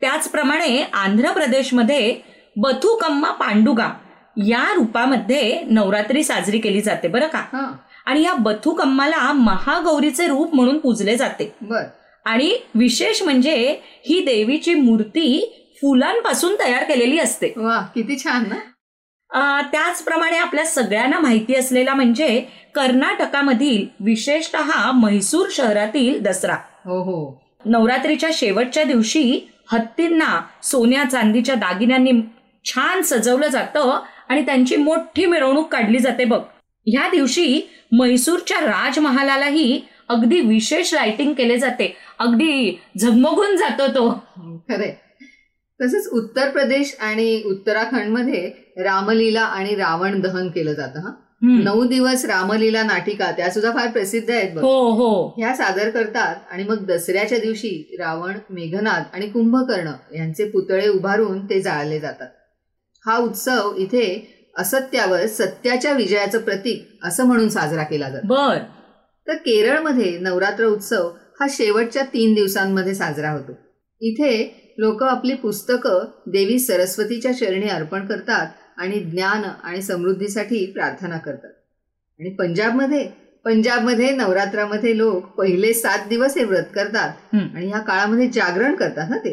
त्याचप्रमाणे 0.00 0.82
आंध्र 0.92 1.30
प्रदेशमध्ये 1.32 2.16
बथुकम्मा 2.56 3.30
पांडुगा 3.30 3.90
या 4.36 4.72
रूपामध्ये 4.74 5.60
नवरात्री 5.70 6.24
साजरी 6.24 6.58
केली 6.58 6.80
जाते 6.80 7.08
बरं 7.08 7.26
का? 7.26 7.44
आणि 8.06 8.22
या 8.22 8.34
बथुकम्माला 8.34 9.32
महागौरीचे 9.32 10.26
रूप 10.26 10.54
म्हणून 10.54 10.78
पूजले 10.78 11.16
जाते. 11.16 11.52
आणि 12.24 12.56
विशेष 12.74 13.22
म्हणजे 13.22 13.80
ही 14.08 14.20
देवीची 14.20 14.74
मूर्ती 14.74 15.60
फुलांपासून 15.80 16.54
तयार 16.54 16.84
केलेली 16.84 17.18
असते. 17.18 17.52
वा 17.56 17.80
किती 17.94 18.18
छान 18.18 18.48
ना. 18.48 18.54
त्याचप्रमाणे 19.72 20.36
आपल्या 20.36 20.64
सगळ्यांना 20.66 21.18
माहिती 21.18 21.54
असलेला 21.54 21.94
म्हणजे 21.94 22.40
कर्नाटकामधील 22.74 23.86
विशेषतः 24.00 24.90
म्हैसूर 24.90 25.46
शहरातील 25.50 26.22
दसरा. 26.22 26.56
हो 26.84 27.02
हो. 27.02 27.42
नवरात्रीच्या 27.64 28.30
शेवटच्या 28.32 28.84
दिवशी 28.84 29.50
हत्तींना 29.72 30.40
सोन्या 30.62 31.04
चांदीच्या 31.04 31.54
दागिन्यांनी 31.54 32.12
छान 32.64 33.02
सजवलं 33.02 33.48
जातं 33.48 34.00
आणि 34.28 34.46
त्यांची 34.46 34.76
मोठी 34.76 35.26
मिरवणूक 35.26 35.72
काढली 35.72 35.98
जाते 35.98 36.24
बघ. 36.24 36.40
ह्या 36.86 37.08
दिवशी 37.08 37.60
म्हैसूरच्या 37.92 38.60
राजमहालालाही 38.60 39.82
अगदी 40.08 40.40
विशेष 40.40 40.94
लाइटिंग 40.94 41.32
केले 41.34 41.56
जाते. 41.56 41.96
अगदी 42.18 42.80
झगमगून 42.98 43.56
जातो 43.56 43.86
तो. 43.86 44.24
खरे 44.68 45.00
तसंच 45.80 46.08
उत्तर 46.12 46.50
प्रदेश 46.50 46.96
आणि 47.00 47.42
उत्तराखंडमध्ये 47.46 48.63
रामलीला 48.76 49.40
आणि 49.40 49.74
रावण 49.74 50.20
दहन 50.20 50.48
केलं 50.48 50.72
जातं 50.72 51.00
हा? 51.00 51.10
नऊ 51.42 51.84
दिवस 51.84 52.24
रामलीला 52.24 52.82
नाटिका 52.82 53.30
त्या 53.30 53.50
सुद्धा 53.50 53.70
फार 53.72 53.88
प्रसिद्ध 53.88 54.30
आहेत 54.30 54.58
हो 54.58 54.90
हो. 54.90 55.34
ह्या 55.38 55.54
सादर 55.56 55.90
करतात 55.90 56.36
आणि 56.50 56.64
मग 56.64 56.84
दसऱ्याच्या 56.86 57.38
दिवशी 57.38 57.96
रावण 57.98 58.38
मेघनाद 58.50 59.02
आणि 59.12 59.28
कुंभकर्ण 59.28 59.90
यांचे 60.14 60.44
पुतळे 60.44 60.88
उभारून 60.88 61.46
ते 61.46 61.60
जाळले 61.62 62.00
जातात. 62.00 62.28
हा 63.06 63.16
उत्सव 63.16 63.74
इथे 63.76 64.30
असत्यावर 64.58 65.26
सत्याच्या 65.26 65.92
विजयाचं 65.92 66.38
प्रतीक 66.38 67.06
असं 67.06 67.26
म्हणून 67.26 67.48
साजरा 67.48 67.82
केला 67.82 68.10
जातो. 68.10 68.26
बर. 68.26 68.58
तर 69.28 69.34
केरळमध्ये 69.36 70.18
नवरात्र 70.18 70.64
उत्सव 70.64 71.08
हा 71.40 71.46
शेवटच्या 71.50 72.02
तीन 72.02 72.34
दिवसांमध्ये 72.34 72.94
साजरा 72.94 73.30
होतो. 73.30 73.52
इथे 74.00 74.60
लोक 74.78 75.02
आपली 75.02 75.34
पुस्तकं 75.34 76.04
देवी 76.26 76.58
सरस्वतीच्या 76.58 77.32
चरणी 77.32 77.68
अर्पण 77.68 78.06
करतात 78.06 78.46
आणि 78.76 78.98
ज्ञान 79.00 79.42
आणि 79.64 79.82
समृद्धीसाठी 79.82 80.66
प्रार्थना 80.66 81.18
करतात. 81.18 81.50
आणि 82.20 82.30
पंजाबमध्ये 82.30 83.08
पंजाबमध्ये 83.44 84.10
नवरात्रामध्ये 84.10 84.96
लोक 84.98 85.26
पहिले 85.26 85.72
सात 85.74 86.06
दिवस 86.08 86.36
हे 86.38 86.44
व्रत 86.44 86.70
करतात. 86.74 87.34
आणि 87.34 87.66
ह्या 87.66 87.80
काळामध्ये 87.80 88.28
जागरण 88.28 88.74
करतात 88.74 89.10
ना 89.10 89.16
ते. 89.16 89.32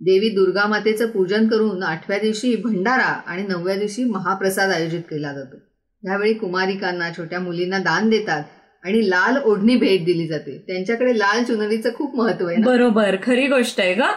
देवी 0.00 0.28
दुर्गा 0.28 0.66
मातेचं 0.66 1.06
पूजन 1.06 1.46
करून 1.48 1.82
आठव्या 1.82 2.18
दिवशी 2.18 2.56
भंडारा 2.56 3.12
आणि 3.26 3.42
नवव्या 3.42 3.76
दिवशी 3.76 4.04
महाप्रसाद 4.04 4.70
आयोजित 4.70 5.00
केला 5.00 5.32
जातो. 5.32 5.56
यावेळी 6.02 6.34
कुमारिकांना 6.34 7.10
छोट्या 7.10 7.40
मुलींना 7.40 7.78
दान 7.78 8.10
देतात 8.10 8.42
आणि 8.84 9.10
लाल 9.10 9.36
ओढणी 9.44 9.76
भेट 9.76 10.04
दिली 10.04 10.26
जाते. 10.28 10.64
त्यांच्याकडे 10.66 11.18
लाल 11.18 11.44
चुनरीचं 11.44 11.90
खूप 11.94 12.16
महत्त्व 12.16 12.46
आहे 12.46 12.56
बरोबर. 12.56 13.16
खरी 13.22 13.46
गोष्ट 13.46 13.80
आहे 13.80 13.94
का 13.94 14.12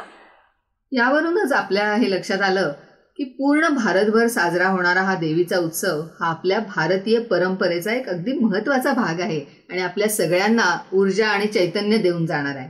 यावरूनच 0.92 1.52
आपल्या 1.52 1.94
हे 1.94 2.12
लक्षात 2.12 2.42
आलं 2.42 2.74
की 3.18 3.24
पूर्ण 3.24 3.68
भारतभर 3.68 4.28
साजरा 4.28 4.68
होणारा 4.68 5.02
हा 5.02 5.16
देवीचा 5.16 5.58
उत्सव 5.60 6.02
हा 6.20 6.30
आपल्या 6.30 6.60
भारतीय 6.60 7.20
परंपरेचा 7.20 7.94
एक 7.94 8.10
अगदी 8.10 8.32
महत्त्वाचा 8.32 8.94
भाग 8.94 9.22
आहे 9.22 9.40
आणि 9.72 9.82
आपल्या 9.82 10.10
सगळ्यांना 10.10 10.78
ऊर्जा 10.94 11.28
आणि 11.28 11.48
चैतन्य 11.48 11.98
देऊन 11.98 12.26
जाणार 12.26 12.56
आहे. 12.56 12.70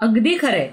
अगदी 0.00 0.36
खरंय. 0.42 0.68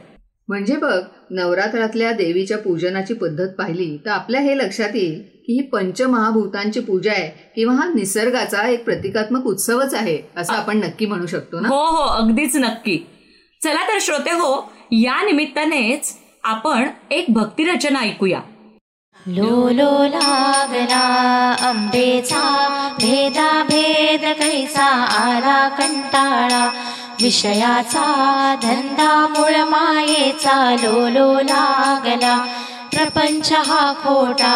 म्हणजे 0.48 0.76
बघ 0.76 1.02
नवरात्रातल्या 1.32 2.12
देवीच्या 2.12 2.58
पूजनाची 2.58 3.14
पद्धत 3.14 3.48
पाहिली 3.48 3.98
तर 4.06 4.10
आपल्या 4.10 4.42
हे 4.42 4.58
लक्षात 4.58 4.96
येईल 4.96 5.22
की 5.22 5.54
ही 5.54 5.62
पंचमहाभूतांची 5.62 6.80
पूजा 6.80 7.12
आहे 7.12 7.52
किंवा 7.56 7.76
हा 7.76 7.88
निसर्गाचा 7.94 8.68
एक 8.68 8.84
प्रतिकात्मक 8.86 9.46
उत्सवच 9.46 9.94
आहे 9.94 10.18
असं 10.38 10.54
आपण 10.54 10.78
नक्की 10.78 11.06
म्हणू 11.06 11.26
शकतो 11.26 11.60
ना? 11.60 11.68
हो 11.68 11.86
हो 11.86 12.04
अगदीच 12.04 12.56
नक्की. 12.56 12.98
चला 13.64 13.88
तर 13.88 13.98
श्रोते 14.02 14.32
हो 14.32 14.74
या 14.92 15.26
निमित्तानेच 15.26 16.18
आपण 16.44 16.88
एक 17.12 17.26
भक्तिरचना 17.30 18.00
ऐकूया. 18.00 18.40
लोलो 19.28 20.04
लागला 20.04 21.56
अंबेचा 21.62 22.68
भेदा 22.92 23.64
भेद 23.64 24.22
कैसा 24.22 24.86
आला 25.04 25.68
कंटाळा. 25.68 26.72
विषयाचा 27.22 28.56
धंदा 28.62 29.28
मूळ 29.30 29.56
मायेचा 29.58 30.76
लोलो 30.84 31.34
लागला. 31.34 32.46
प्रपंच 32.96 33.52
हा 33.68 33.82
खोटा 34.04 34.56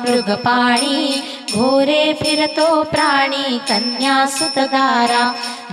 मृगपाणी 0.00 1.22
घोरे 1.52 2.02
फिरतो 2.20 2.66
प्राणी 2.90 3.58
कन्या 3.68 4.14
सुतदारा 4.30 5.22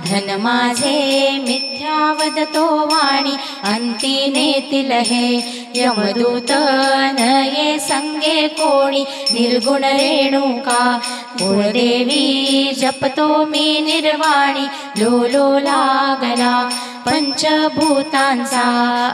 धन 0.06 0.30
माझे 0.41 0.95
मिथ्या 1.43 1.97
वदतो 2.19 2.65
वाणी 2.91 3.36
नेतील 4.32 4.91
हे 5.10 5.27
यमदूत 5.75 6.51
नये 7.19 7.77
संगे 7.80 8.47
कोणी 8.58 9.03
निर्गुण 9.34 9.84
रेणुका 9.84 10.82
गुणदेवी 11.39 12.73
जपतो 12.80 13.27
मी 13.45 13.80
निर्वाणी 13.86 14.67
लोलो 15.01 15.47
लागला 15.60 16.58
पंचभूतांचा 17.08 18.65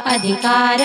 अधिकार 0.06 0.77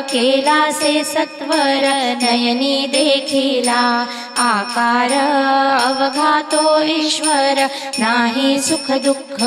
केला 0.00 0.72
से 0.72 1.04
सत्वर 1.04 2.14
नयनी 2.22 2.86
देखिला. 2.86 4.06
आकार 4.38 5.12
अवघातो 5.84 6.82
ईश्वर 6.82 7.66
नाही 7.98 8.60
सुख 8.60 8.90
दुःख 8.90 9.42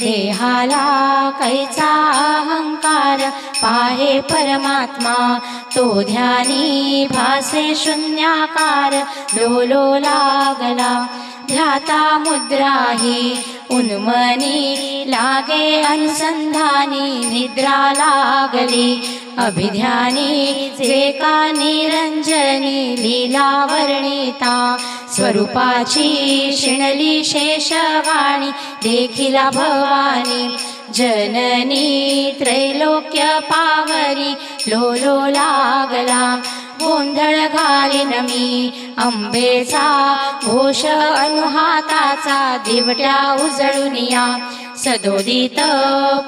देहाला 0.00 1.30
कैचा 1.40 2.10
अहंकार? 2.10 3.30
पाहे 3.62 4.20
परमात्मा 4.20 5.38
तो 5.76 6.02
ध्यानी 6.02 7.06
भासे 7.10 7.74
शून्याकार 7.74 8.92
लोलो 9.40 9.98
लागला. 9.98 11.06
ध्याता 11.50 12.18
मुद्राही 12.18 13.34
उन्मनी 13.70 15.04
लागे 15.08 15.82
अनुसंधानी 15.82 17.30
निद्रा 17.30 17.92
लागली. 17.92 19.18
अभिध्यानी 19.38 20.70
जे 20.78 21.10
का 21.10 21.52
निरंजनी 21.52 22.94
लीला 22.98 23.66
वर्णिता 23.70 24.76
स्वरूपाची 25.16 26.52
शिणली 26.56 27.24
शेषवाणी 27.24 28.50
देखिला 28.82 29.50
भवानी. 29.50 30.56
जननी 30.94 32.32
त्रैलोक्य 32.38 33.38
पावरी 33.42 34.34
लोलो 34.68 35.26
लागला. 35.26 36.40
गोंधळ 36.82 37.46
घालीन 37.48 38.08
मी. 38.08 38.70
अंबेचा 38.98 40.16
घोष 40.44 40.84
अनुहाताचा 41.16 42.56
दिवट्या 42.56 43.36
उजळून 43.44 43.96
या. 43.96 44.38
सदोदित 44.76 45.60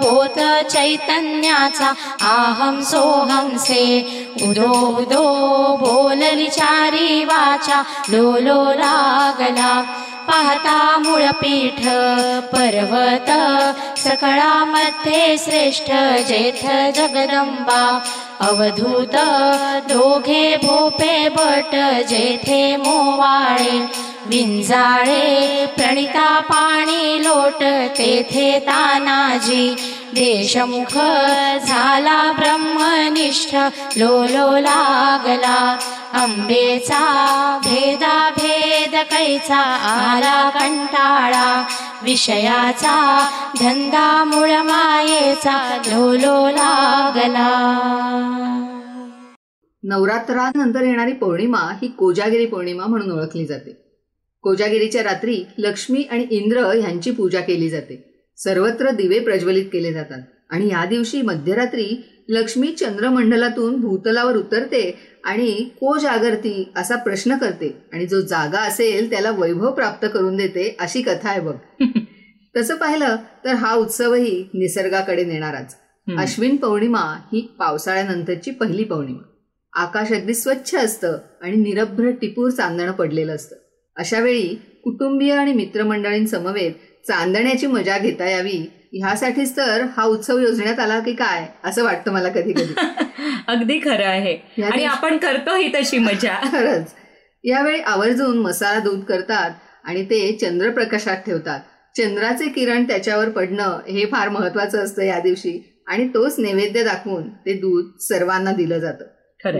पोत 0.04 0.40
चैतन्याचा 0.70 1.92
आहम 2.20 2.80
सोहम 2.80 3.56
से. 3.56 3.84
उदो 4.42 4.96
उदो 4.98 5.76
बोलली 5.76 6.46
चारी 6.46 7.24
वाचा 7.24 7.82
लोलो 8.08 8.64
लागला. 8.64 9.82
पाहता 10.28 10.98
मूळपीठ 10.98 11.80
पर्वत 12.52 13.30
सकळामध्ये 13.98 15.36
श्रेष्ठ 15.38 15.90
जेथ 16.28 16.66
जगदंबा. 16.94 17.98
अवधूत 18.40 19.14
दोघे 19.88 20.56
भोपे 20.62 21.28
बट 21.28 21.74
जेथे 22.08 22.76
मोवाळे 22.76 23.78
विंजाळे 24.26 25.66
प्रणिता 25.76 26.28
पाणी 26.48 27.22
लोट 27.24 27.62
तेथे 27.98 28.58
तानाजी 28.66 29.74
देशमुख 30.14 30.98
झाला 31.66 32.32
ब्रह्मनिष्ठ 32.32 33.54
लोलो 33.96 34.58
लागला. 34.58 35.78
अंबेचा 36.12 37.00
भेदा 37.64 38.30
भेद 38.30 38.96
कैचा 38.96 39.56
आला 39.56 40.50
कंटाळा. 40.50 41.64
विषयाचा 42.02 43.28
धंदा 43.60 44.24
मूळ 44.24 44.50
मायेचा 44.50 45.82
लोलो 45.86 46.50
लागला. 46.50 47.50
नवरात्रानंतर 49.82 50.82
येणारी 50.82 51.12
पौर्णिमा 51.12 51.74
ही 51.82 51.88
कोजागिरी 51.88 52.46
पौर्णिमा 52.46 52.86
म्हणून 52.86 53.10
ओळखली 53.10 53.46
जाते. 53.46 54.00
कोजागिरीच्या 54.42 55.02
रात्री 55.02 55.44
लक्ष्मी 55.58 56.08
आणि 56.10 56.26
इंद्र 56.30 56.72
यांची 56.72 57.10
पूजा 57.10 57.40
केली 57.40 57.70
जाते. 57.70 58.13
सर्वत्र 58.36 58.90
दिवे 58.90 59.18
प्रज्वलित 59.18 59.64
केले 59.72 59.92
जातात. 59.92 60.22
आणि 60.50 60.66
या 60.66 60.84
दिवशी 60.84 61.22
मध्यरात्री 61.22 62.04
लक्ष्मी 62.28 62.72
चंद्रमंडलातून 62.72 63.80
भूतलावर 63.80 64.36
उतरते 64.36 64.98
आणि 65.24 65.52
को 65.52 65.98
जागरती 65.98 66.72
असा 66.76 66.96
प्रश्न 66.96 67.36
करते. 67.36 67.84
आणि 67.92 68.06
जो 68.06 68.20
जागा 68.20 68.58
असेल 68.58 69.10
त्याला 69.10 69.30
वैभव 69.30 69.72
प्राप्त 69.72 70.06
करून 70.14 70.36
देते 70.36 70.76
अशी 70.80 71.02
कथा 71.02 71.28
आहे 71.28 71.40
बघ. 71.40 71.54
तसं 72.56 72.76
पाहिलं 72.76 73.16
तर 73.44 73.54
हा 73.54 73.74
उत्सवही 73.74 74.44
निसर्गाकडे 74.54 75.24
नेणाराच. 75.24 75.76
अश्विन 76.18 76.56
पौर्णिमा 76.56 77.00
ही 77.00 77.54
पावसाळ्यानंतरची 77.58 78.50
पहिली 78.50 78.84
पौर्णिमा. 78.84 79.22
आकाश 79.72 80.12
अगदी 80.12 80.34
स्वच्छ 80.34 80.74
असतं 80.74 81.18
आणि 81.42 81.56
निरभ्र 81.56 82.10
टिपूर 82.10 82.50
चांदणं 82.50 82.92
पडलेलं 82.92 83.34
असतं. 83.34 83.56
अशा 83.96 84.20
वेळी 84.20 84.54
कुटुंबीय 84.84 85.32
आणि 85.32 85.52
मित्रमंडळींसमवेत 85.52 86.72
चांदण्याची 87.08 87.66
मजा 87.66 87.98
घेता 87.98 88.28
यावी 88.30 88.66
ह्यासाठीच 88.92 89.56
तर 89.56 89.84
हा 89.96 90.04
उत्सव 90.04 90.38
योजण्यात 90.38 90.78
आला 90.78 91.00
की 91.00 91.12
काय 91.12 91.46
असं 91.64 91.84
वाटतं 91.84 92.12
मला 92.12 92.28
कधी 92.28 92.52
कधी 92.52 92.74
अगदी 93.46 93.78
खरं 93.78 94.06
आहे. 94.06 94.62
आणि 94.72 94.84
आपण 94.84 95.16
करतो 95.16 95.56
ही 95.56 95.72
तशी 95.74 95.98
मजा. 95.98 96.34
खरंच. 96.52 96.94
यावेळी 97.44 97.80
आवर्जून 97.80 98.38
मसाला 98.38 98.78
दूध 98.78 99.04
करतात 99.04 99.50
आणि 99.84 100.04
ते 100.04 100.32
चंद्रप्रकाशात 100.32 101.16
ठेवतात. 101.16 101.60
चंद्राचे 101.96 102.48
किरण 102.48 102.84
त्याच्यावर 102.84 103.28
पडणं 103.28 103.78
हे 103.88 104.04
फार 104.06 104.28
महत्वाचं 104.28 104.84
असतं 104.84 105.02
या 105.02 105.18
दिवशी 105.20 105.82
आणि 105.86 106.08
तोच 106.08 106.38
नैवेद्य 106.38 106.84
दाखवून 106.84 107.28
ते 107.28 107.52
दूध 107.52 107.98
सर्वांना 108.00 108.52
दिलं 108.52 108.78
जातं. 108.78 109.04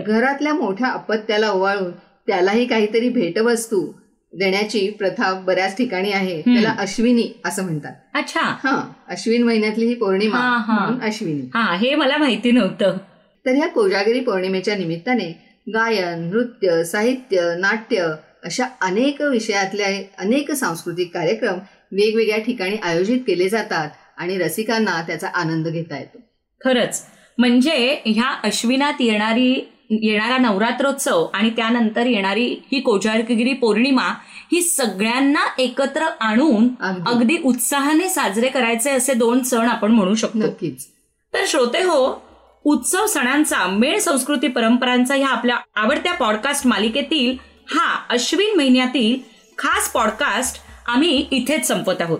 घरातल्या 0.07 0.53
मोठ्या 0.53 0.87
अपत्याला 0.87 1.49
ओवाळून 1.49 1.91
त्यालाही 2.27 2.65
काहीतरी 2.65 3.09
भेटवस्तू 3.09 3.91
देण्याची 4.35 4.89
प्रथा 4.89 5.33
बऱ्याच 5.33 5.77
ठिकाणी 5.77 6.11
आहे. 6.11 6.41
त्याला 6.41 6.75
अश्विनी 6.79 7.41
असं 7.45 7.63
म्हणतात. 7.63 7.91
अच्छा. 8.13 8.41
हा 8.41 8.91
अश्विन 9.07 9.43
महिन्यातली 9.43 9.85
ही 9.85 9.93
पौर्णिमा. 9.93 10.57
म्हणून 10.67 11.01
अश्विनी. 11.01 11.41
हा 11.53 11.75
हे 11.75 11.95
मला 11.95 12.17
माहिती 12.17 12.51
नव्हतं. 12.51 12.97
तर 13.45 13.51
ह्या 13.51 13.67
कोजागिरी 13.67 14.19
पौर्णिमेच्या 14.19 14.75
निमित्ताने 14.75 15.45
गायन 15.73 16.19
नृत्य 16.19 16.83
साहित्य 16.83 17.55
नाट्य 17.59 18.07
अशा 18.43 18.65
अनेक 18.81 19.21
विषयातले 19.21 20.11
अनेक 20.17 20.51
सांस्कृतिक 20.51 21.13
कार्यक्रम 21.13 21.57
वेगवेगळ्या 21.91 22.39
ठिकाणी 22.39 22.75
आयोजित 22.75 23.19
केले 23.27 23.49
जातात 23.49 23.89
आणि 24.17 24.37
रसिकांना 24.37 25.01
त्याचा 25.01 25.27
आनंद 25.27 25.67
घेता 25.67 25.97
येतो. 25.97 26.17
खरंच. 26.63 27.05
म्हणजे 27.37 28.01
ह्या 28.05 28.35
अश्विनात 28.43 28.93
येणारी 28.99 29.71
येणारा 29.89 30.37
नवरात्रोत्सव 30.37 31.25
आणि 31.33 31.49
त्यानंतर 31.49 32.05
येणारी 32.05 32.45
ही 32.71 32.79
कोजागिरी 32.79 33.53
पौर्णिमा 33.53 34.07
ही 34.51 34.61
सगळ्यांना 34.61 35.45
एकत्र 35.57 36.07
आणून 36.19 36.67
अगदी. 37.07 37.37
उत्साहाने 37.43 38.09
साजरे 38.09 38.49
करायचे 38.49 38.89
असे 38.89 39.13
दोन 39.13 39.41
सण 39.43 39.67
आपण 39.67 39.91
म्हणू 39.91 40.15
शकतो 40.15 40.39
नक्कीच 40.39 40.87
तर 41.33 41.45
श्रोते 41.47 41.83
हो 41.83 42.21
उत्सव 42.65 43.05
सणांचा 43.05 43.67
मेळ 43.67 43.99
संस्कृती 43.99 44.47
परंपरांचा 44.47 45.15
ह्या 45.15 45.27
आपल्या 45.27 45.57
आवडत्या 45.75 46.13
पॉडकास्ट 46.13 46.67
मालिकेतील 46.67 47.35
हा 47.75 48.05
अश्विन 48.09 48.57
महिन्यातील 48.57 49.17
खास 49.57 49.91
पॉडकास्ट 49.91 50.61
आम्ही 50.87 51.25
इथेच 51.31 51.67
संपत 51.67 52.01
आहोत. 52.01 52.19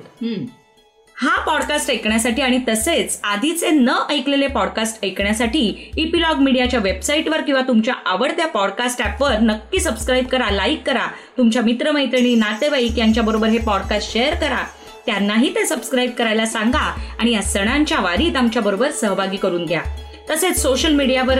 हा 1.17 1.35
पॉडकास्ट 1.41 1.89
ऐकण्यासाठी 1.91 2.41
आणि 2.41 2.57
तसेच 2.67 3.19
आधीचे 3.23 3.69
न 3.69 3.89
ऐकलेले 4.09 4.47
पॉडकास्ट 4.47 5.05
ऐकण्यासाठी 5.05 5.91
इपिलॉग 5.97 6.39
मीडियाच्या 6.39 6.79
वेबसाईटवर 6.79 7.41
किंवा 7.41 7.61
तुमच्या 7.61 7.93
आवडत्या 8.05 8.47
पॉडकास्ट 8.47 9.01
ॲपवर 9.01 9.37
नक्की 9.41 9.79
सबस्क्राईब 9.79 10.25
करा 10.25 10.49
लाईक 10.51 10.81
करा. 10.87 11.05
तुमच्या 11.37 11.61
मित्रमैत्रिणी 11.61 12.33
नातेवाईक 12.35 12.97
यांच्याबरोबर 12.97 13.47
हे 13.47 13.57
पॉडकास्ट 13.57 14.11
शेअर 14.13 14.35
करा. 14.35 14.63
त्यांनाही 15.05 15.55
ते 15.55 15.65
सबस्क्राईब 15.65 16.11
करायला 16.11 16.45
सांगा 16.45 16.93
आणि 17.19 17.33
या 17.33 17.41
सणांच्या 17.41 17.99
वारीत 17.99 18.35
आमच्याबरोबर 18.35 18.91
सहभागी 18.91 19.37
करून 19.37 19.65
घ्या. 19.65 19.81
तसेच 20.29 20.61
सोशल 20.61 20.93
मीडियावर 20.93 21.39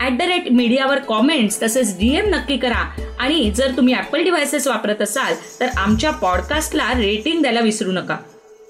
ॲट 0.00 0.18
द 0.18 0.22
रेट 0.22 0.52
मीडियावर 0.52 0.98
कॉमेंट्स 0.98 1.62
तसेच 1.62 1.98
डीएम 1.98 2.28
नक्की 2.28 2.56
करा. 2.56 2.84
आणि 3.20 3.50
जर 3.56 3.76
तुम्ही 3.76 3.94
ॲपल 3.94 4.22
डिव्हायसेस 4.22 4.66
वापरत 4.66 5.02
असाल 5.02 5.34
तर 5.60 5.68
आमच्या 5.76 6.10
पॉडकास्टला 6.10 6.92
रेटिंग 6.96 7.40
द्यायला 7.40 7.60
विसरू 7.60 7.92
नका. 7.92 8.16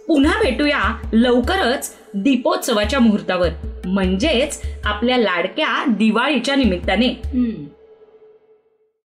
पुन्हा 0.08 0.38
भेटूया 0.42 0.96
लवकरच 1.12 1.94
दीपोत्सवाच्या 2.14 3.00
मुहूर्तावर. 3.00 3.48
म्हणजेच 3.84 4.60
आपल्या 4.84 5.18
लाडक्या 5.18 5.84
दिवाळीच्या 5.88 6.56
निमित्ताने. 6.56 7.08